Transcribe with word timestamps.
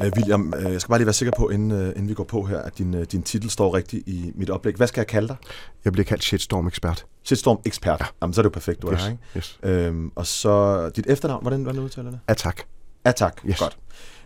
Uh, 0.00 0.06
William, 0.16 0.54
uh, 0.66 0.72
jeg 0.72 0.80
skal 0.80 0.88
bare 0.88 0.98
lige 0.98 1.06
være 1.06 1.12
sikker 1.12 1.32
på, 1.38 1.48
inden, 1.48 1.70
uh, 1.72 1.88
inden 1.88 2.08
vi 2.08 2.14
går 2.14 2.24
på 2.24 2.42
her, 2.42 2.58
at 2.58 2.78
din, 2.78 2.94
uh, 2.94 3.02
din 3.02 3.22
titel 3.22 3.50
står 3.50 3.74
rigtigt 3.76 4.08
i 4.08 4.32
mit 4.34 4.50
oplæg. 4.50 4.74
Hvad 4.74 4.86
skal 4.86 5.00
jeg 5.00 5.06
kalde 5.06 5.28
dig? 5.28 5.36
Jeg 5.84 5.92
bliver 5.92 6.04
kaldt 6.04 6.24
shitstorm-ekspert. 6.24 7.04
Shitstorm-ekspert. 7.24 8.00
Ja. 8.00 8.06
Jamen, 8.22 8.34
så 8.34 8.40
er 8.40 8.42
det 8.42 8.48
jo 8.50 8.52
perfekt, 8.52 8.82
du 8.82 8.92
yes. 8.92 9.00
er 9.00 9.04
her, 9.04 9.10
ikke? 9.10 9.22
Yes. 9.36 9.58
Øhm, 9.62 10.10
og 10.14 10.26
så 10.26 10.88
dit 10.96 11.06
efternavn, 11.08 11.42
hvordan, 11.42 11.62
hvordan 11.62 11.82
udtaler 11.82 12.10
det? 12.10 12.20
Attack. 12.28 12.64
Attack, 13.04 13.40
Yes. 13.48 13.58
godt. 13.58 13.76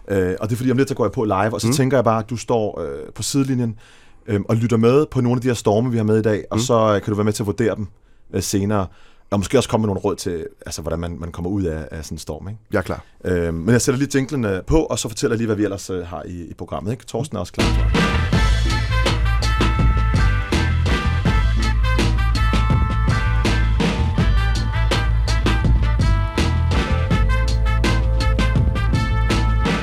Øh, 0.09 0.37
og 0.41 0.49
det 0.49 0.55
er 0.55 0.57
fordi, 0.57 0.71
om 0.71 0.77
lidt 0.77 0.89
så 0.89 0.95
går 0.95 1.05
jeg 1.05 1.13
på 1.13 1.25
live, 1.25 1.55
og 1.55 1.61
så 1.61 1.67
mm. 1.67 1.71
Mm. 1.71 1.77
tænker 1.77 1.97
jeg 1.97 2.05
bare, 2.05 2.19
at 2.23 2.31
du 2.31 2.37
står 2.37 2.81
øh, 2.81 3.13
på 3.15 3.23
sidelinjen 3.23 3.79
øh, 4.27 4.41
og 4.49 4.57
lytter 4.57 4.77
med 4.77 5.07
på 5.07 5.21
nogle 5.21 5.37
af 5.39 5.43
de 5.43 5.49
her 5.49 5.55
storme, 5.55 5.91
vi 5.91 5.97
har 5.97 6.05
med 6.05 6.19
i 6.19 6.23
dag, 6.23 6.45
og 6.51 6.57
Mm. 6.57 6.63
så 6.63 6.95
øh, 6.95 7.03
kan 7.03 7.11
du 7.11 7.15
være 7.17 7.25
med 7.25 7.33
til 7.33 7.43
at 7.43 7.47
vurdere 7.47 7.75
dem 7.77 7.87
øh, 8.35 8.43
senere. 8.43 8.87
Og 9.31 9.39
måske 9.39 9.59
også 9.59 9.69
komme 9.69 9.83
med 9.83 9.89
nogle 9.89 10.01
råd 10.01 10.17
til, 10.17 10.47
altså, 10.67 10.83
hvordan 10.83 10.99
man, 10.99 11.17
man 11.21 11.33
kommer 11.33 11.51
ud 11.51 11.63
af, 11.63 11.89
af 11.91 12.05
sådan 12.05 12.15
en 12.15 12.19
storm. 12.19 12.49
Ikke? 12.49 12.61
Jeg 12.73 12.79
er 12.79 12.83
klar. 12.83 13.05
Øh, 13.25 13.55
men 13.55 13.73
jeg 13.73 13.81
sætter 13.81 13.99
lige 13.99 14.11
jinglen 14.15 14.45
øh, 14.45 14.65
på, 14.65 14.83
og 14.83 14.99
så 14.99 15.09
fortæller 15.09 15.35
jeg 15.35 15.39
lige, 15.39 15.47
hvad 15.47 15.57
vi 15.57 15.65
ellers 15.65 15.91
øh, 15.91 16.07
har 16.07 16.23
i, 16.23 16.43
i 16.51 16.55
programmet. 16.55 16.93
Ikke? 16.93 17.05
Torsten 17.05 17.37
er 17.37 17.41
også 17.41 17.53
klar. 17.53 17.65
tror. 17.65 18.19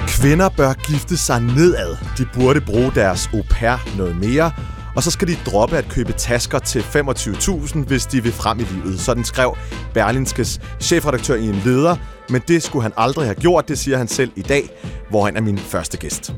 Kvinder 0.08 0.50
bør 0.50 0.74
gifte 0.74 1.18
sig 1.18 1.42
nedad. 1.42 1.98
De 2.18 2.28
burde 2.34 2.62
bruge 2.62 2.92
deres 2.96 3.30
au 3.34 3.42
pair 3.50 3.98
noget 3.98 4.16
mere. 4.16 4.52
Og 4.96 5.04
så 5.04 5.12
skal 5.12 5.28
de 5.28 5.38
droppe 5.46 5.78
at 5.78 5.90
købe 5.90 6.14
tasker 6.14 6.60
til 6.60 6.80
25.000, 6.80 7.80
hvis 7.80 8.06
de 8.06 8.24
vil 8.24 8.32
frem 8.32 8.60
i 8.60 8.64
livet. 8.64 9.00
Sådan 9.00 9.24
skrev 9.24 9.58
Berlinskes 9.94 10.62
chefredaktør 10.80 11.36
i 11.36 11.48
en 11.48 11.62
leder. 11.66 11.96
Men 12.30 12.42
det 12.48 12.64
skulle 12.64 12.84
han 12.84 12.94
aldrig 12.98 13.26
have 13.26 13.36
gjort, 13.36 13.68
det 13.68 13.80
siger 13.80 13.98
han 13.98 14.08
selv 14.08 14.32
i 14.36 14.42
dag, 14.42 14.70
hvor 15.10 15.26
han 15.26 15.38
er 15.38 15.42
min 15.42 15.58
første 15.58 15.98
gæst. 15.98 16.34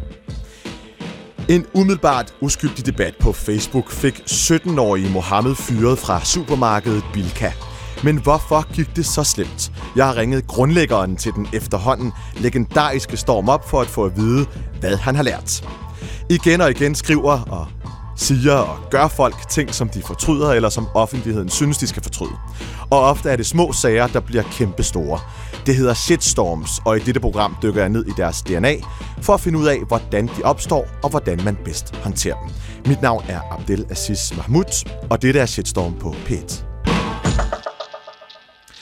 En 1.49 1.65
umiddelbart 1.73 2.33
uskyldig 2.41 2.85
debat 2.85 3.15
på 3.19 3.31
Facebook 3.31 3.91
fik 3.91 4.21
17-årige 4.31 5.09
Mohammed 5.09 5.55
fyret 5.55 5.99
fra 5.99 6.25
supermarkedet 6.25 7.03
Bilka. 7.13 7.51
Men 8.03 8.17
hvorfor 8.17 8.73
gik 8.73 8.95
det 8.95 9.05
så 9.05 9.23
slemt? 9.23 9.71
Jeg 9.95 10.05
har 10.05 10.17
ringet 10.17 10.47
grundlæggeren 10.47 11.15
til 11.15 11.31
den 11.31 11.47
efterhånden 11.53 12.11
legendariske 12.37 13.17
Storm 13.17 13.49
op 13.49 13.69
for 13.69 13.81
at 13.81 13.87
få 13.87 14.05
at 14.05 14.17
vide, 14.17 14.45
hvad 14.79 14.97
han 14.97 15.15
har 15.15 15.23
lært. 15.23 15.63
Igen 16.29 16.61
og 16.61 16.71
igen 16.71 16.95
skriver 16.95 17.39
og 17.41 17.67
siger 18.17 18.53
og 18.53 18.77
gør 18.91 19.07
folk 19.07 19.49
ting, 19.49 19.73
som 19.73 19.89
de 19.89 20.01
fortryder, 20.01 20.51
eller 20.51 20.69
som 20.69 20.87
offentligheden 20.93 21.49
synes, 21.49 21.77
de 21.77 21.87
skal 21.87 22.03
fortryde. 22.03 22.33
Og 22.89 22.99
ofte 22.99 23.29
er 23.29 23.35
det 23.35 23.45
små 23.45 23.73
sager, 23.73 24.07
der 24.07 24.19
bliver 24.19 24.43
kæmpe 24.43 24.83
store. 24.83 25.19
Det 25.65 25.75
hedder 25.75 25.93
shitstorms, 25.93 26.81
og 26.85 26.97
i 26.97 26.99
dette 26.99 27.19
program 27.19 27.57
dykker 27.63 27.81
jeg 27.81 27.89
ned 27.89 28.05
i 28.05 28.11
deres 28.17 28.41
DNA, 28.41 28.75
for 29.21 29.33
at 29.33 29.41
finde 29.41 29.59
ud 29.59 29.67
af, 29.67 29.79
hvordan 29.87 30.27
de 30.27 30.43
opstår, 30.43 30.87
og 31.03 31.09
hvordan 31.09 31.43
man 31.43 31.57
bedst 31.65 31.95
håndterer 31.95 32.35
dem. 32.35 32.49
Mit 32.85 33.01
navn 33.01 33.23
er 33.29 33.39
Abdel 33.51 33.85
Aziz 33.89 34.37
Mahmoud, 34.37 34.89
og 35.09 35.21
dette 35.21 35.39
er 35.39 35.45
Shitstorm 35.45 35.93
på 35.99 36.15
P1. 36.27 36.66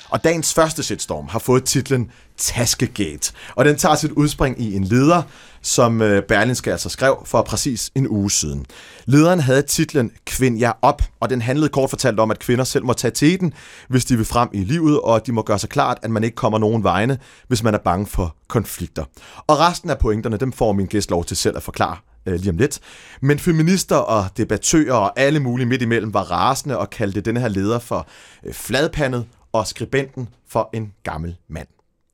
Og 0.09 0.23
dagens 0.23 0.53
første 0.53 0.83
shitstorm 0.83 1.27
har 1.27 1.39
fået 1.39 1.63
titlen 1.63 2.11
Taskegate, 2.37 3.33
og 3.55 3.65
den 3.65 3.75
tager 3.75 3.95
sit 3.95 4.11
udspring 4.11 4.61
i 4.61 4.75
en 4.75 4.83
leder, 4.83 5.21
som 5.61 6.01
øh, 6.01 6.23
Berlinske 6.23 6.71
altså 6.71 6.89
skrev 6.89 7.23
for 7.25 7.41
præcis 7.41 7.91
en 7.95 8.07
uge 8.07 8.31
siden. 8.31 8.65
Lederen 9.05 9.39
havde 9.39 9.61
titlen 9.61 10.11
Kvind 10.25 10.59
jer 10.59 10.71
op, 10.81 11.01
og 11.19 11.29
den 11.29 11.41
handlede 11.41 11.69
kort 11.69 11.89
fortalt 11.89 12.19
om, 12.19 12.31
at 12.31 12.39
kvinder 12.39 12.63
selv 12.63 12.85
må 12.85 12.93
tage 12.93 13.11
teten, 13.11 13.53
hvis 13.87 14.05
de 14.05 14.15
vil 14.17 14.25
frem 14.25 14.49
i 14.53 14.63
livet, 14.63 14.99
og 14.99 15.15
at 15.15 15.27
de 15.27 15.31
må 15.31 15.41
gøre 15.41 15.59
sig 15.59 15.69
klart, 15.69 15.97
at 16.01 16.11
man 16.11 16.23
ikke 16.23 16.35
kommer 16.35 16.59
nogen 16.59 16.83
vegne, 16.83 17.17
hvis 17.47 17.63
man 17.63 17.73
er 17.73 17.77
bange 17.77 18.05
for 18.05 18.35
konflikter. 18.47 19.03
Og 19.47 19.59
resten 19.59 19.89
af 19.89 19.97
pointerne, 19.97 20.37
dem 20.37 20.51
får 20.51 20.73
min 20.73 20.85
gæst 20.85 21.11
lov 21.11 21.25
til 21.25 21.37
selv 21.37 21.57
at 21.57 21.63
forklare 21.63 21.97
øh, 22.25 22.33
lige 22.33 22.49
om 22.49 22.57
lidt. 22.57 22.79
Men 23.21 23.39
feminister 23.39 23.95
og 23.95 24.25
debattører 24.37 24.93
og 24.93 25.19
alle 25.19 25.39
mulige 25.39 25.65
midt 25.65 25.81
imellem 25.81 26.13
var 26.13 26.31
rasende 26.31 26.77
og 26.77 26.89
kaldte 26.89 27.21
denne 27.21 27.39
her 27.39 27.47
leder 27.47 27.79
for 27.79 28.07
øh, 28.45 28.53
fladpandet 28.53 29.25
og 29.59 29.67
skribenten 29.67 30.29
for 30.47 30.69
en 30.73 30.93
gammel 31.03 31.37
mand. 31.47 31.67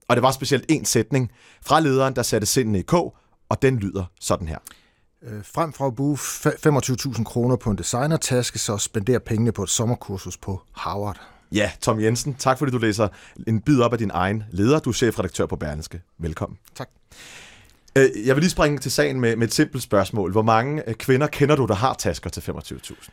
Og 0.08 0.16
det 0.16 0.24
var 0.24 0.32
specielt 0.32 0.66
en 0.70 0.86
sætning 0.86 1.32
fra 1.62 1.80
lederen, 1.80 2.16
der 2.16 2.22
satte 2.24 2.48
sindene 2.48 2.80
i 2.80 2.82
kog, 2.82 3.18
og 3.50 3.62
den 3.62 3.78
lyder 3.80 4.06
sådan 4.20 4.48
her. 4.48 4.58
Øh, 5.24 5.44
Frem 5.44 5.74
for 5.74 5.88
at 5.88 5.96
bruge 5.96 6.18
fe- 6.18 6.70
25.000 7.18 7.24
kroner 7.24 7.56
på 7.56 7.70
en 7.70 7.78
designertaske, 7.78 8.60
så 8.60 8.78
spendere 8.78 9.20
pengene 9.20 9.52
på 9.52 9.64
et 9.64 9.70
sommerkursus 9.70 10.38
på 10.38 10.62
Harvard. 10.76 11.22
Ja, 11.52 11.72
Tom 11.82 12.00
Jensen, 12.02 12.34
tak 12.34 12.58
fordi 12.60 12.72
du 12.72 12.78
læser 12.78 13.08
en 13.48 13.62
bid 13.62 13.82
op 13.82 13.92
af 13.94 13.98
din 14.00 14.12
egen 14.14 14.44
leder. 14.52 14.80
Du 14.80 14.90
er 14.90 14.94
chefredaktør 14.94 15.46
på 15.46 15.56
Berlingske. 15.56 16.02
Velkommen. 16.18 16.58
Tak. 16.76 16.90
Øh, 17.98 18.10
Jeg 18.26 18.36
vil 18.36 18.42
lige 18.42 18.50
springe 18.52 18.78
til 18.78 18.92
sagen 18.92 19.20
med, 19.20 19.36
med 19.36 19.48
et 19.48 19.54
simpelt 19.54 19.84
spørgsmål. 19.84 20.32
Hvor 20.32 20.42
mange 20.42 20.90
øh, 20.90 20.96
kvinder 20.96 21.28
kender 21.28 21.56
du, 21.56 21.66
der 21.66 21.76
har 21.76 21.94
tasker 21.94 22.30
til 22.30 22.42
25.000? 22.42 23.10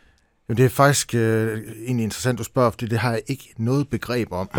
Jamen, 0.48 0.56
det 0.58 0.64
er 0.64 0.68
faktisk 0.68 1.14
øh, 1.14 1.58
egentlig 1.86 2.04
interessant, 2.04 2.38
du 2.38 2.44
spørger, 2.44 2.70
fordi 2.70 2.86
det 2.86 2.98
har 2.98 3.10
jeg 3.12 3.22
ikke 3.26 3.54
noget 3.58 3.88
begreb 3.88 4.28
om. 4.32 4.50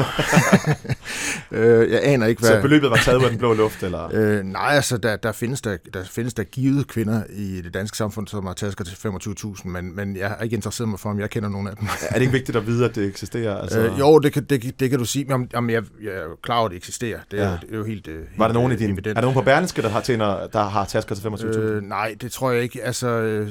øh, 1.52 1.92
jeg 1.92 2.00
aner 2.04 2.26
ikke, 2.28 2.40
hvad... 2.42 2.50
Så 2.50 2.62
beløbet 2.62 2.90
var 2.90 2.96
taget 2.98 3.18
ud 3.18 3.24
af 3.24 3.30
den 3.30 3.40
blå 3.40 3.54
luft, 3.54 3.84
eller? 3.84 4.10
Øh, 4.20 4.44
nej, 4.44 4.62
altså, 4.76 4.98
der, 4.98 5.16
der, 5.16 5.32
findes 5.32 5.62
der, 5.62 5.78
der 5.94 6.04
findes 6.04 6.34
der 6.34 6.44
givet 6.44 6.88
kvinder 6.88 7.24
i 7.30 7.62
det 7.62 7.74
danske 7.74 7.98
samfund, 7.98 8.28
som 8.28 8.46
har 8.46 8.54
tasker 8.54 8.84
til 8.86 8.94
25.000, 8.94 9.68
men, 9.68 9.96
men 9.96 10.16
jeg 10.18 10.28
har 10.30 10.38
ikke 10.44 10.56
interesseret 10.56 10.90
mig 10.90 11.00
for, 11.00 11.10
om 11.10 11.20
jeg 11.20 11.30
kender 11.30 11.50
nogen 11.50 11.68
af 11.68 11.76
dem. 11.78 11.88
Er 12.10 12.14
det 12.14 12.22
ikke 12.22 12.34
vigtigt 12.34 12.58
at 12.58 12.68
vide, 12.68 12.86
at 12.86 12.96
det 12.96 13.06
eksisterer? 13.08 13.58
Altså, 13.58 13.80
Øh, 13.80 14.00
jo, 14.00 14.20
det 14.20 14.34
kan, 14.34 14.44
det, 14.44 14.80
det 14.80 14.90
kan 14.90 15.00
du 15.00 15.06
sige, 15.06 15.26
men 15.26 15.34
om- 15.34 15.48
jamen, 15.54 15.70
jeg, 15.70 15.84
jeg 16.04 16.14
er 16.14 16.24
jo 16.24 16.36
klar 16.44 16.56
over, 16.58 16.66
at 16.66 16.72
det 16.72 16.78
eksisterer. 16.78 17.20
Det 17.32 17.40
er, 17.40 17.44
Ja. 17.44 17.50
ja. 17.50 17.58
det 17.62 17.74
er 17.74 17.78
jo 17.78 17.84
helt, 17.84 18.08
øh, 18.08 18.16
var 18.16 18.24
der 18.38 18.46
helt, 18.48 18.54
nogen 18.54 18.72
i 18.72 18.76
øh, 18.76 18.80
din, 18.80 18.90
evident. 18.92 19.08
er 19.08 19.14
der 19.14 19.22
nogen 19.22 19.34
på 19.34 19.42
Berlingske, 19.42 19.82
der 19.82 19.90
har, 19.90 20.02
tjener, 20.02 20.48
der 20.48 20.64
har 20.64 20.86
tasker 20.86 21.16
til 21.16 21.22
25.000? 21.28 21.58
Øh, 21.60 21.84
nej, 21.84 22.16
det 22.22 22.32
tror 22.32 22.52
jeg 22.52 22.64
ikke. 22.64 22.84
Altså, 22.84 23.08
øh, 23.08 23.50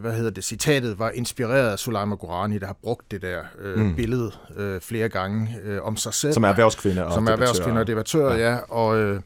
hvad 0.00 0.12
hedder 0.12 0.30
det? 0.30 0.44
Citatet 0.44 0.98
var 0.98 1.10
inspireret 1.10 1.75
af 1.76 1.80
Sulaima 1.80 2.14
Gorani, 2.14 2.58
der 2.58 2.66
har 2.66 2.76
brugt 2.82 3.10
det 3.10 3.22
der 3.22 3.38
øh, 3.60 3.78
Mm. 3.78 3.94
billede 3.96 4.32
øh, 4.56 4.80
flere 4.80 5.08
gange 5.08 5.56
øh, 5.64 5.82
om 5.82 5.96
sig 5.96 6.14
selv. 6.14 6.32
som 6.32 6.44
er 6.44 6.48
erhvervskvinde 6.48 7.06
og 7.06 7.12
som 7.12 7.24
er 7.26 7.30
debattør. 7.30 7.44
erhvervskvinder 7.46 7.80
og 7.80 7.86
debattører, 7.86 8.36
Ja. 8.36 8.50
ja. 8.52 8.58
og, 8.68 8.96
øh, 8.98 9.20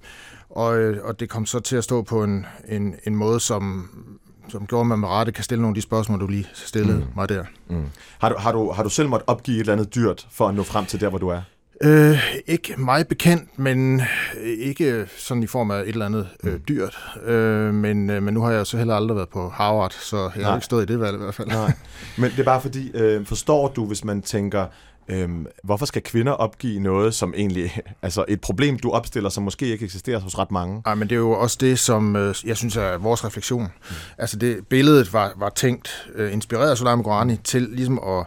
og, 0.50 0.78
øh, 0.78 1.05
og 1.05 1.21
det 1.21 1.28
kom 1.28 1.47
så 1.47 1.60
til 1.60 1.77
at 1.77 1.84
stå 1.84 2.03
på 2.03 2.25
en, 2.25 2.47
en, 2.69 2.94
en 3.06 3.16
måde, 3.16 3.41
som, 3.41 3.91
som 4.49 4.66
gjorde, 4.66 4.81
at 4.81 4.87
man 4.87 4.99
med 4.99 5.09
rette 5.09 5.33
kan 5.33 5.44
stille 5.44 5.62
nogle 5.62 5.72
af 5.72 5.75
de 5.75 5.83
spørgsmål, 5.83 6.21
du 6.21 6.27
lige 6.27 6.49
stillede 6.55 6.99
mm. 6.99 7.05
mig 7.16 7.28
der. 7.28 7.44
Mm. 7.69 7.84
Har, 8.19 8.28
du, 8.28 8.34
har, 8.39 8.53
du, 8.53 8.71
har 8.71 8.83
du 8.83 8.89
selv 8.89 9.09
måttet 9.09 9.28
opgive 9.28 9.56
et 9.56 9.60
eller 9.60 9.72
andet 9.72 9.94
dyrt 9.94 10.27
for 10.31 10.49
at 10.49 10.55
nå 10.55 10.62
frem 10.62 10.87
til 10.87 11.00
der, 11.00 11.09
hvor 11.09 11.19
du 11.19 11.28
er? 11.28 11.43
Øh, 11.85 12.19
ikke 12.47 12.75
meget 12.79 13.09
bekendt, 13.09 13.59
men 13.59 14.03
ikke 14.43 15.07
sådan 15.17 15.43
i 15.43 15.47
form 15.47 15.71
af 15.71 15.81
et 15.81 15.89
eller 15.89 16.07
andet 16.07 16.29
øh, 16.45 16.53
Mm. 16.53 16.61
dyrt. 16.69 16.99
Øh, 17.25 17.75
men, 17.75 18.11
øh, 18.11 18.23
men 18.23 18.35
nu 18.35 18.43
har 18.43 18.51
jeg 18.53 18.67
så 18.67 18.77
heller 18.77 18.95
aldrig 18.97 19.17
været 19.17 19.29
på 19.29 19.49
Harvard, 19.49 19.91
så 20.01 20.17
jeg 20.17 20.31
Nej. 20.37 20.45
har 20.45 20.55
ikke 20.57 20.65
stået 20.65 20.91
i 20.91 20.93
det 20.93 21.01
valg 21.01 21.15
i 21.15 21.19
hvert 21.19 21.35
fald. 21.35 21.49
Nej. 21.49 21.73
Men 22.19 22.31
det 22.31 22.39
er 22.39 22.45
bare 22.45 22.61
fordi, 22.61 22.91
øh, 22.95 23.27
forstår 23.27 23.69
du, 23.69 23.87
hvis 23.87 24.05
man 24.05 24.23
tænker, 24.23 24.67
øh, 25.09 25.29
hvorfor 25.63 25.87
skal 25.87 26.03
kvinder 26.03 26.33
opgive 26.33 26.81
noget, 26.81 27.15
som 27.15 27.35
egentlig, 27.37 27.79
altså 28.03 28.25
et 28.29 28.41
problem, 28.41 28.79
du 28.79 28.91
opstiller, 28.91 29.31
som 29.31 29.43
måske 29.43 29.67
ikke 29.67 29.85
eksisterer 29.85 30.21
hos 30.21 30.39
ret 30.39 30.51
mange? 30.51 30.83
Ej, 30.87 30.95
men 30.95 31.09
det 31.09 31.15
er 31.15 31.21
jo 31.21 31.31
også 31.33 31.57
det, 31.61 31.79
som 31.79 32.17
øh, 32.17 32.35
jeg 32.45 32.57
synes 32.57 32.77
er 32.77 32.99
vores 32.99 33.25
refleksion. 33.25 33.63
Mm. 33.63 33.95
Altså 34.19 34.37
det 34.37 34.67
billedet 34.69 35.13
var, 35.13 35.33
var 35.37 35.49
tænkt, 35.49 36.09
øh, 36.15 36.33
inspireret 36.33 36.71
af 36.71 36.77
Soleimani 36.79 37.03
Gorani, 37.03 37.37
til 37.45 37.63
ligesom 37.63 37.99
at, 38.09 38.27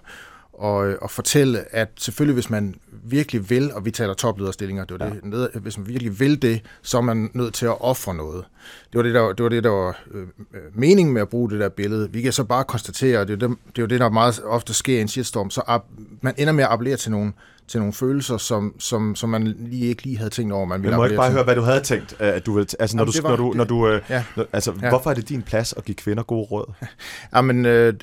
og, 0.53 1.03
at 1.03 1.12
fortælle, 1.12 1.75
at 1.75 1.90
selvfølgelig 1.97 2.34
hvis 2.34 2.50
man 2.50 2.75
virkelig 3.03 3.50
vil, 3.50 3.74
og 3.74 3.86
vi 3.86 3.91
taler 3.91 4.14
toplederstillinger, 4.14 4.86
det 4.86 5.00
var 5.00 5.09
det, 5.09 5.25
ned, 5.25 5.50
hvis 5.56 5.78
man 5.78 5.88
virkelig 5.88 6.19
vil 6.19 6.41
det, 6.41 6.62
så 6.81 6.97
er 6.97 7.02
man 7.02 7.30
nødt 7.34 7.53
til 7.53 7.66
at 7.66 7.81
ofre 7.81 8.16
noget. 8.16 8.46
Det 8.92 8.97
var 8.97 9.03
det, 9.03 9.13
der, 9.13 9.34
det 9.34 9.44
var, 9.44 9.50
det, 9.50 9.63
der 9.63 9.69
var 9.69 10.00
øh, 10.12 10.22
øh, 10.53 10.62
meningen 10.74 11.13
med 11.13 11.22
at 11.22 11.30
bruge 11.30 11.50
det 11.50 11.59
der 11.59 11.69
billede. 11.69 12.12
Vi 12.12 12.22
kan 12.22 12.34
så 12.34 12.44
bare 12.44 12.63
konstatere, 12.63 13.19
og 13.19 13.28
det 13.28 13.44
er 13.44 13.47
jo 13.47 13.50
det, 13.50 13.58
det, 13.68 13.78
er 13.78 13.84
jo 13.84 13.88
det 13.88 14.00
der 14.00 14.09
meget 14.09 14.42
ofte 14.46 14.74
sker 14.74 14.97
i 14.97 15.02
en 15.02 15.08
shitstorm, 15.08 15.50
så 15.50 15.62
ab, 15.68 15.81
man 16.22 16.34
ender 16.38 16.53
med 16.53 16.63
at 16.63 16.69
appellere 16.69 16.97
til 16.97 17.12
nogle, 17.12 17.34
til 17.68 17.79
nogle 17.79 17.94
følelser, 17.94 18.38
som, 18.38 18.74
som, 18.79 19.16
som 19.16 19.29
man 19.29 19.56
lige 19.59 19.85
ikke 19.85 20.03
lige 20.03 20.18
havde 20.18 20.29
tænkt 20.29 20.53
over, 20.53 20.66
man 20.66 20.81
ville 20.81 20.91
Men 20.91 20.97
må 20.97 21.03
jeg 21.03 21.12
ikke 21.12 21.18
bare 21.18 21.25
appellere 21.28 21.46
høre, 21.46 21.53
hvad 21.53 21.56
du 21.56 21.62
havde 21.72 21.84
tænkt, 21.84 22.16
øh, 22.19 22.28
at 22.28 22.46
du 22.46 22.53
vil, 22.53 22.68
altså 22.79 22.97
når 22.97 23.03
Jamen, 23.03 23.13
du, 23.13 23.21
var- 23.21 23.30
når 23.30 23.36
du, 23.36 23.54
når 23.54 23.63
du, 23.63 23.88
øh, 23.88 24.01
Ja. 24.10 24.24
når- 24.38 24.45
altså 24.54 24.74
Ja. 24.81 24.89
hvorfor 24.89 25.10
er 25.10 25.13
det 25.13 25.30
din 25.30 25.42
plads 25.42 25.74
at 25.77 25.86
give 25.86 25.95
kvinder 25.95 26.24
gode 26.24 26.44
råd? 26.51 26.74
Jamen, 27.36 27.65
øh, 27.65 27.94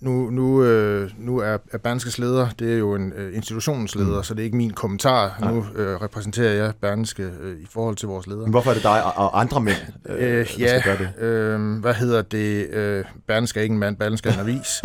nu, 0.00 0.30
nu, 0.30 0.62
øh, 0.64 1.10
nu 1.18 1.38
er, 1.38 1.58
er 1.72 1.78
Berlingskes 1.78 2.18
leder, 2.18 2.48
det 2.58 2.72
er 2.72 2.76
jo 2.78 2.94
en 2.94 3.12
øh, 3.16 3.36
institutionens 3.36 3.94
leder, 3.94 4.16
mm. 4.16 4.22
så 4.22 4.34
det 4.34 4.40
er 4.40 4.44
ikke 4.44 4.56
min 4.56 4.70
kommentar. 4.72 5.36
Nej. 5.40 5.52
Nu 5.52 5.66
øh, 5.76 6.02
repræsenterer 6.02 6.52
jeg 6.52 6.72
Berlingske 6.80 7.22
øh, 7.42 7.60
i 7.60 7.66
forhold 7.70 7.96
til 7.96 8.08
vores 8.08 8.26
leder. 8.26 8.40
Men 8.42 8.50
hvorfor 8.50 8.70
er 8.70 8.74
det 8.74 8.82
dig 8.82 9.04
og, 9.04 9.12
og 9.16 9.40
andre 9.40 9.60
mænd, 9.60 9.76
øh, 10.08 10.16
Øh, 10.16 10.30
der 10.32 10.44
ja, 10.58 10.80
skal 10.80 10.82
gøre 10.98 11.08
det? 11.18 11.24
øh, 11.24 11.80
hvad 11.80 11.94
hedder 11.94 12.22
det? 12.22 12.66
Øh, 12.70 13.04
Berlingske 13.28 13.58
er 13.60 13.62
ikke 13.62 13.72
en 13.72 13.78
mand, 13.78 13.96
Berlingske 13.96 14.28
er 14.28 14.32
en 14.34 14.40
avis. 14.40 14.82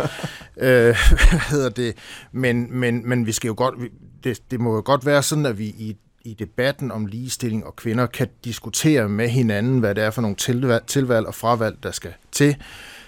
øh, 0.56 0.96
hvad 1.30 1.50
hedder 1.50 1.68
det? 1.68 1.94
Men, 2.32 2.66
men, 2.80 3.08
men 3.08 3.26
vi 3.26 3.32
skal 3.32 3.48
jo 3.48 3.54
godt, 3.56 3.74
vi- 3.82 3.90
det, 4.24 4.50
det 4.50 4.60
må 4.60 4.74
jo 4.74 4.82
godt 4.84 5.06
være 5.06 5.22
sådan, 5.22 5.46
at 5.46 5.58
vi 5.58 5.64
i 5.64 5.96
i 6.24 6.34
debatten 6.34 6.90
om 6.90 7.06
ligestilling 7.06 7.66
og 7.66 7.76
kvinder 7.76 8.06
kan 8.06 8.28
diskutere 8.44 9.08
med 9.08 9.28
hinanden, 9.28 9.78
hvad 9.78 9.94
det 9.94 10.04
er 10.04 10.10
for 10.10 10.22
nogle 10.22 10.36
tilvalg, 10.36 10.84
tilvalg 10.86 11.26
og 11.26 11.34
fravalg, 11.34 11.76
der 11.82 11.90
skal 11.90 12.12
til. 12.32 12.56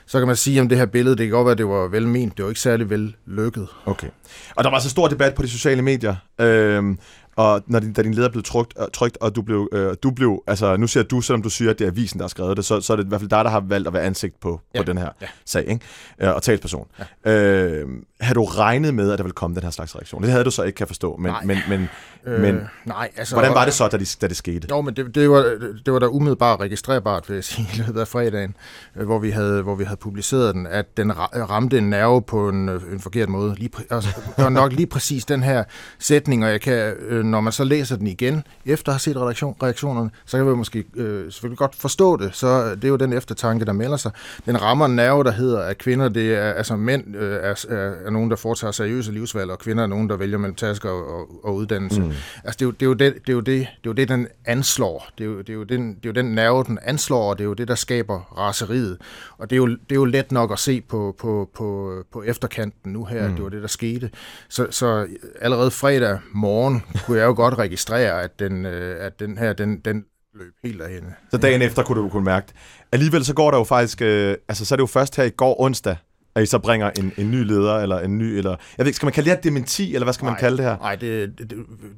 Så 0.06 0.18
kan 0.18 0.26
man 0.26 0.36
sige 0.36 0.60
om 0.60 0.68
det 0.68 0.78
her 0.78 0.86
billede, 0.86 1.16
det 1.16 1.26
kan 1.26 1.30
godt 1.30 1.44
være, 1.44 1.52
at 1.52 1.58
det 1.58 1.68
var 1.68 1.88
velment, 1.88 2.36
det 2.36 2.44
var 2.44 2.50
ikke 2.50 2.60
særlig 2.60 2.90
vellykket. 2.90 3.68
Okay. 3.84 4.08
Og 4.56 4.64
der 4.64 4.70
var 4.70 4.78
så 4.78 4.90
stor 4.90 5.08
debat 5.08 5.34
på 5.34 5.42
de 5.42 5.48
sociale 5.48 5.82
medier. 5.82 6.16
øh, 6.40 6.96
og 7.36 7.62
når 7.66 7.80
din, 7.80 7.92
da 7.92 8.02
din 8.02 8.14
leder 8.14 8.28
blev 8.28 8.42
trykt, 8.42 8.74
øh, 8.80 8.86
trykt 8.92 9.18
og 9.20 9.36
du 9.36 9.42
blev, 9.42 9.68
øh, 9.72 9.96
du 10.02 10.10
blev, 10.10 10.42
altså 10.46 10.76
nu 10.76 10.86
siger 10.86 11.04
du, 11.04 11.20
selvom 11.20 11.42
du 11.42 11.50
siger, 11.50 11.70
at 11.70 11.78
det 11.78 11.84
er 11.84 11.90
avisen, 11.90 12.18
der 12.18 12.24
har 12.24 12.28
skrevet 12.28 12.56
det, 12.56 12.64
så, 12.64 12.80
så 12.80 12.92
er 12.92 12.96
det 12.96 13.04
i 13.04 13.08
hvert 13.08 13.20
fald 13.20 13.30
dig, 13.30 13.44
der 13.44 13.50
har 13.50 13.60
valgt 13.60 13.86
at 13.86 13.92
være 13.94 14.02
ansigt 14.02 14.40
på, 14.40 14.60
ja. 14.74 14.78
på 14.78 14.84
den 14.84 14.98
her 14.98 15.08
ja. 15.22 15.26
sag, 15.44 15.64
ikke? 15.64 15.84
Øh, 16.20 16.34
og 16.34 16.42
talsperson. 16.42 16.86
Ja. 17.24 17.32
Øh, 17.32 17.88
har 18.20 18.34
du 18.34 18.44
regnet 18.44 18.94
med, 18.94 19.12
at 19.12 19.18
der 19.18 19.24
ville 19.24 19.34
komme 19.34 19.56
den 19.56 19.62
her 19.62 19.70
slags 19.70 19.96
reaktion? 19.96 20.22
Det 20.22 20.30
havde 20.30 20.44
du 20.44 20.50
så 20.50 20.62
ikke, 20.62 20.76
kan 20.76 20.86
forstå, 20.86 21.16
men, 21.16 21.32
nej. 21.32 21.44
men, 21.44 21.58
men, 21.68 21.88
øh, 22.26 22.40
men 22.40 22.60
nej, 22.84 23.10
altså, 23.16 23.34
hvordan 23.34 23.54
var 23.54 23.64
det 23.64 23.74
så, 23.74 23.88
da, 23.88 23.96
de, 23.96 24.06
da 24.20 24.28
det 24.28 24.36
skete? 24.36 24.68
Jo, 24.70 24.80
men 24.80 24.96
det, 24.96 25.14
det, 25.14 25.30
var, 25.30 25.42
det 25.86 25.92
var 25.92 25.98
da 25.98 26.06
umiddelbart 26.06 26.60
registrerbart, 26.60 27.28
vil 27.28 27.34
jeg 27.34 27.44
sige, 27.44 27.68
i 27.74 27.82
løbet 27.86 28.00
af 28.00 28.08
fredagen, 28.08 28.56
øh, 28.96 29.06
hvor 29.06 29.18
vi 29.18 29.30
havde, 29.30 29.62
hvor 29.62 29.74
vi 29.74 29.84
havde 29.84 29.96
publiceret 29.96 30.54
den, 30.54 30.66
at 30.66 30.96
den 30.96 31.12
ramte 31.18 31.78
en 31.78 31.90
nerve 31.90 32.22
på 32.22 32.48
en, 32.48 32.68
en 32.68 33.00
forkert 33.00 33.28
måde. 33.28 33.54
Lige, 33.54 33.70
altså, 33.90 34.10
det 34.36 34.44
var 34.44 34.50
nok 34.50 34.72
lige 34.72 34.86
præcis 34.86 35.24
den 35.24 35.42
her 35.42 35.64
sætning, 35.98 36.44
og 36.44 36.50
jeg 36.50 36.60
kan, 36.60 36.94
øh, 36.98 37.23
når 37.24 37.40
man 37.40 37.52
så 37.52 37.64
læser 37.64 37.96
den 37.96 38.06
igen, 38.06 38.42
efter 38.66 38.88
at 38.88 38.94
have 38.94 39.00
set 39.00 39.16
reaktion, 39.16 39.56
reaktionerne, 39.62 40.10
så 40.24 40.36
kan 40.36 40.46
vi 40.46 40.54
måske 40.54 40.84
øh, 40.96 41.32
selvfølgelig 41.32 41.58
godt 41.58 41.74
forstå 41.74 42.16
det. 42.16 42.30
Så 42.32 42.74
det 42.74 42.84
er 42.84 42.88
jo 42.88 42.96
den 42.96 43.12
eftertanke, 43.12 43.64
der 43.64 43.72
melder 43.72 43.96
sig. 43.96 44.10
Den 44.46 44.62
rammer 44.62 44.86
en 44.86 44.96
nerve, 44.96 45.24
der 45.24 45.30
hedder, 45.30 45.60
at 45.60 45.78
kvinder, 45.78 46.08
det 46.08 46.34
er, 46.34 46.52
altså 46.52 46.76
mænd 46.76 47.16
øh, 47.16 47.32
er, 47.42 47.66
er, 47.68 47.92
er 48.06 48.10
nogen, 48.10 48.30
der 48.30 48.36
foretager 48.36 48.72
seriøse 48.72 49.12
livsvalg, 49.12 49.50
og 49.50 49.58
kvinder 49.58 49.82
er 49.82 49.86
nogen, 49.86 50.08
der 50.08 50.16
vælger 50.16 50.38
mellem 50.38 50.54
tasker 50.54 50.90
og, 50.90 51.18
og, 51.18 51.44
og 51.44 51.54
uddannelse. 51.54 52.00
Mm. 52.00 52.12
Altså, 52.44 52.56
det 52.58 52.62
er, 52.62 52.66
jo, 52.66 52.72
det, 52.72 52.82
er 52.82 52.86
jo 52.86 52.94
det, 52.94 53.14
det, 53.26 53.28
er 53.28 53.32
jo 53.32 53.40
det, 53.40 53.46
det 53.46 53.66
er 53.66 53.66
jo 53.86 53.92
det, 53.92 54.08
den 54.08 54.28
anslår. 54.44 55.08
Det 55.18 55.24
er, 55.24 55.28
jo, 55.28 55.38
det, 55.38 55.48
er 55.48 55.54
jo 55.54 55.64
den, 55.64 55.88
det 55.88 56.04
er 56.04 56.08
jo 56.08 56.12
den 56.12 56.34
nerve, 56.34 56.64
den 56.64 56.78
anslår, 56.82 57.30
og 57.30 57.38
det 57.38 57.44
er 57.44 57.48
jo 57.48 57.54
det, 57.54 57.68
der 57.68 57.74
skaber 57.74 58.38
raseriet. 58.38 58.98
Og 59.38 59.50
det 59.50 59.56
er 59.56 59.58
jo, 59.58 59.66
det 59.66 59.90
er 59.90 59.94
jo 59.94 60.04
let 60.04 60.32
nok 60.32 60.52
at 60.52 60.58
se 60.58 60.80
på, 60.80 61.14
på, 61.18 61.50
på, 61.54 61.92
på 62.12 62.22
efterkanten 62.22 62.92
nu 62.92 63.04
her, 63.04 63.28
mm. 63.28 63.34
det 63.34 63.44
var 63.44 63.50
det, 63.50 63.62
der 63.62 63.68
skete. 63.68 64.10
Så, 64.48 64.66
så 64.70 65.06
allerede 65.40 65.70
fredag 65.70 66.18
morgen 66.32 66.82
kunne 67.06 67.13
jeg 67.16 67.24
jo 67.24 67.34
godt 67.34 67.58
registrere, 67.58 68.22
at 68.22 68.38
den, 68.38 68.66
øh, 68.66 69.06
at 69.06 69.20
den 69.20 69.38
her, 69.38 69.52
den, 69.52 69.80
den 69.80 70.04
løb 70.34 70.52
helt 70.64 70.80
derhen. 70.80 71.04
Så 71.30 71.36
dagen 71.36 71.62
efter 71.62 71.82
kunne 71.82 72.02
du 72.02 72.08
kunne 72.08 72.24
mærke 72.24 72.46
Alligevel 72.92 73.24
så 73.24 73.34
går 73.34 73.50
der 73.50 73.58
jo 73.58 73.64
faktisk, 73.64 74.02
øh, 74.02 74.36
altså 74.48 74.64
så 74.64 74.74
er 74.74 74.76
det 74.76 74.80
jo 74.80 74.86
først 74.86 75.16
her 75.16 75.24
i 75.24 75.30
går 75.30 75.60
onsdag, 75.60 75.96
at 76.36 76.42
I 76.42 76.46
så 76.46 76.58
bringer 76.58 76.90
en, 76.98 77.12
en 77.16 77.30
ny 77.30 77.46
leder, 77.46 77.74
eller 77.74 78.00
en 78.00 78.18
ny, 78.18 78.22
eller... 78.22 78.50
Jeg 78.50 78.58
ved 78.78 78.86
ikke, 78.86 78.96
skal 78.96 79.06
man 79.06 79.12
kalde 79.12 79.30
det 79.30 79.44
dementi, 79.44 79.94
eller 79.94 80.04
hvad 80.04 80.14
skal 80.14 80.24
nej, 80.24 80.32
man 80.32 80.40
kalde 80.40 80.56
det 80.56 80.64
her? 80.64 80.76
Nej, 80.76 80.94
det, 80.94 81.38
det, 81.38 81.50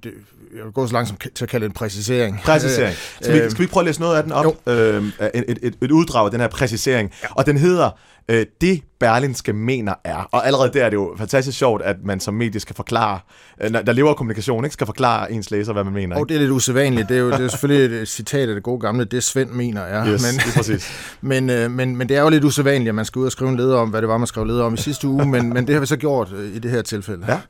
det, 0.04 0.12
jeg 0.56 0.64
vil 0.64 0.72
gå 0.72 0.86
så 0.86 0.92
langt 0.92 1.08
som 1.08 1.16
til 1.34 1.44
at 1.44 1.48
kalde 1.48 1.64
det 1.64 1.70
en 1.70 1.74
præcisering. 1.74 2.40
Præcisering. 2.44 2.94
Øh, 2.94 3.24
skal, 3.24 3.44
vi, 3.44 3.50
skal 3.50 3.62
vi 3.62 3.66
prøve 3.66 3.82
at 3.82 3.86
læse 3.86 4.00
noget 4.00 4.16
af 4.16 4.22
den 4.22 4.32
op? 4.32 4.68
Øh, 4.68 5.04
et, 5.34 5.44
et, 5.48 5.58
et, 5.62 5.74
et 5.82 5.90
uddrag 5.90 6.24
af 6.24 6.30
den 6.30 6.40
her 6.40 6.48
præcisering. 6.48 7.12
Ja. 7.22 7.28
Og 7.30 7.46
den 7.46 7.58
hedder, 7.58 7.90
øh, 8.28 8.46
det 8.60 8.82
Berlinske 9.00 9.52
mener 9.52 9.94
er. 10.04 10.28
Og 10.32 10.46
allerede 10.46 10.72
der 10.72 10.84
er 10.84 10.90
det 10.90 10.96
jo 10.96 11.14
fantastisk 11.18 11.58
sjovt, 11.58 11.82
at 11.82 11.96
man 12.04 12.20
som 12.20 12.34
medie 12.34 12.60
skal 12.60 12.76
forklare, 12.76 13.18
øh, 13.60 13.72
der 13.72 13.92
lever 13.92 14.14
kommunikation, 14.14 14.64
ikke 14.64 14.74
skal 14.74 14.86
forklare 14.86 15.32
ens 15.32 15.50
læser, 15.50 15.72
hvad 15.72 15.84
man 15.84 15.92
mener. 15.92 16.16
Og 16.16 16.28
det 16.28 16.34
er 16.34 16.38
lidt 16.38 16.50
usædvanligt. 16.50 17.08
Det 17.08 17.16
er 17.16 17.20
jo, 17.20 17.30
det 17.30 17.40
er 17.40 17.48
selvfølgelig 17.48 18.00
et 18.00 18.08
citat 18.08 18.48
af 18.48 18.54
det 18.54 18.64
gode 18.64 18.80
gamle, 18.80 19.04
det 19.04 19.22
Svend 19.22 19.50
mener 19.50 19.80
er. 19.80 20.06
Yes, 20.06 20.22
men, 20.22 20.52
præcis. 20.54 20.90
men, 21.20 21.50
øh, 21.50 21.70
men, 21.70 21.96
men 21.96 22.08
det 22.08 22.16
er 22.16 22.22
jo 22.22 22.28
lidt 22.28 22.44
usædvanligt, 22.44 22.88
at 22.88 22.94
man 22.94 23.04
skal 23.04 23.20
ud 23.20 23.26
og 23.26 23.32
skrive 23.32 23.50
en 23.50 23.56
leder 23.56 23.76
om, 23.76 23.90
hvad 23.90 24.00
det 24.00 24.08
var, 24.08 24.18
man 24.18 24.26
skrev 24.26 24.44
leder 24.44 24.64
om 24.64 24.74
i 24.74 24.76
sidste 24.76 25.08
uge, 25.08 25.26
men, 25.26 25.54
men 25.54 25.66
det 25.66 25.74
har 25.74 25.80
vi 25.80 25.86
så 25.86 25.96
gjort 25.96 26.32
øh, 26.32 26.56
i 26.56 26.58
det 26.58 26.70
her 26.70 26.82
tilfælde. 26.82 27.24
Ja. 27.28 27.40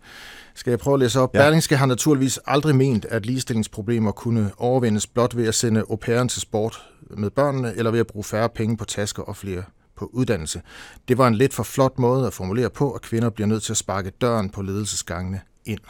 Skal 0.54 0.70
jeg 0.70 0.78
prøve 0.78 0.94
at 0.94 1.00
læse 1.00 1.20
op? 1.20 1.34
Ja. 1.34 1.42
Berlingske 1.42 1.76
har 1.76 1.86
naturligvis 1.86 2.38
aldrig 2.46 2.76
ment, 2.76 3.04
at 3.04 3.26
ligestillingsproblemer 3.26 4.12
kunne 4.12 4.50
overvindes 4.58 5.06
blot 5.06 5.36
ved 5.36 5.48
at 5.48 5.54
sende 5.54 5.80
au 5.80 5.96
pairen 5.96 6.28
til 6.28 6.40
sport 6.40 6.82
med 7.10 7.30
børnene, 7.30 7.72
eller 7.76 7.90
ved 7.90 8.00
at 8.00 8.06
bruge 8.06 8.24
færre 8.24 8.48
penge 8.48 8.76
på 8.76 8.84
tasker 8.84 9.22
og 9.22 9.36
flere 9.36 9.62
på 9.96 10.10
uddannelse. 10.12 10.62
Det 11.08 11.18
var 11.18 11.28
en 11.28 11.34
lidt 11.34 11.54
for 11.54 11.62
flot 11.62 11.98
måde 11.98 12.26
at 12.26 12.32
formulere 12.32 12.70
på, 12.70 12.92
at 12.92 13.02
kvinder 13.02 13.30
bliver 13.30 13.46
nødt 13.46 13.62
til 13.62 13.72
at 13.72 13.76
sparke 13.76 14.10
døren 14.10 14.50
på 14.50 14.62
ledelsesgangene 14.62 15.40
ind. 15.64 15.80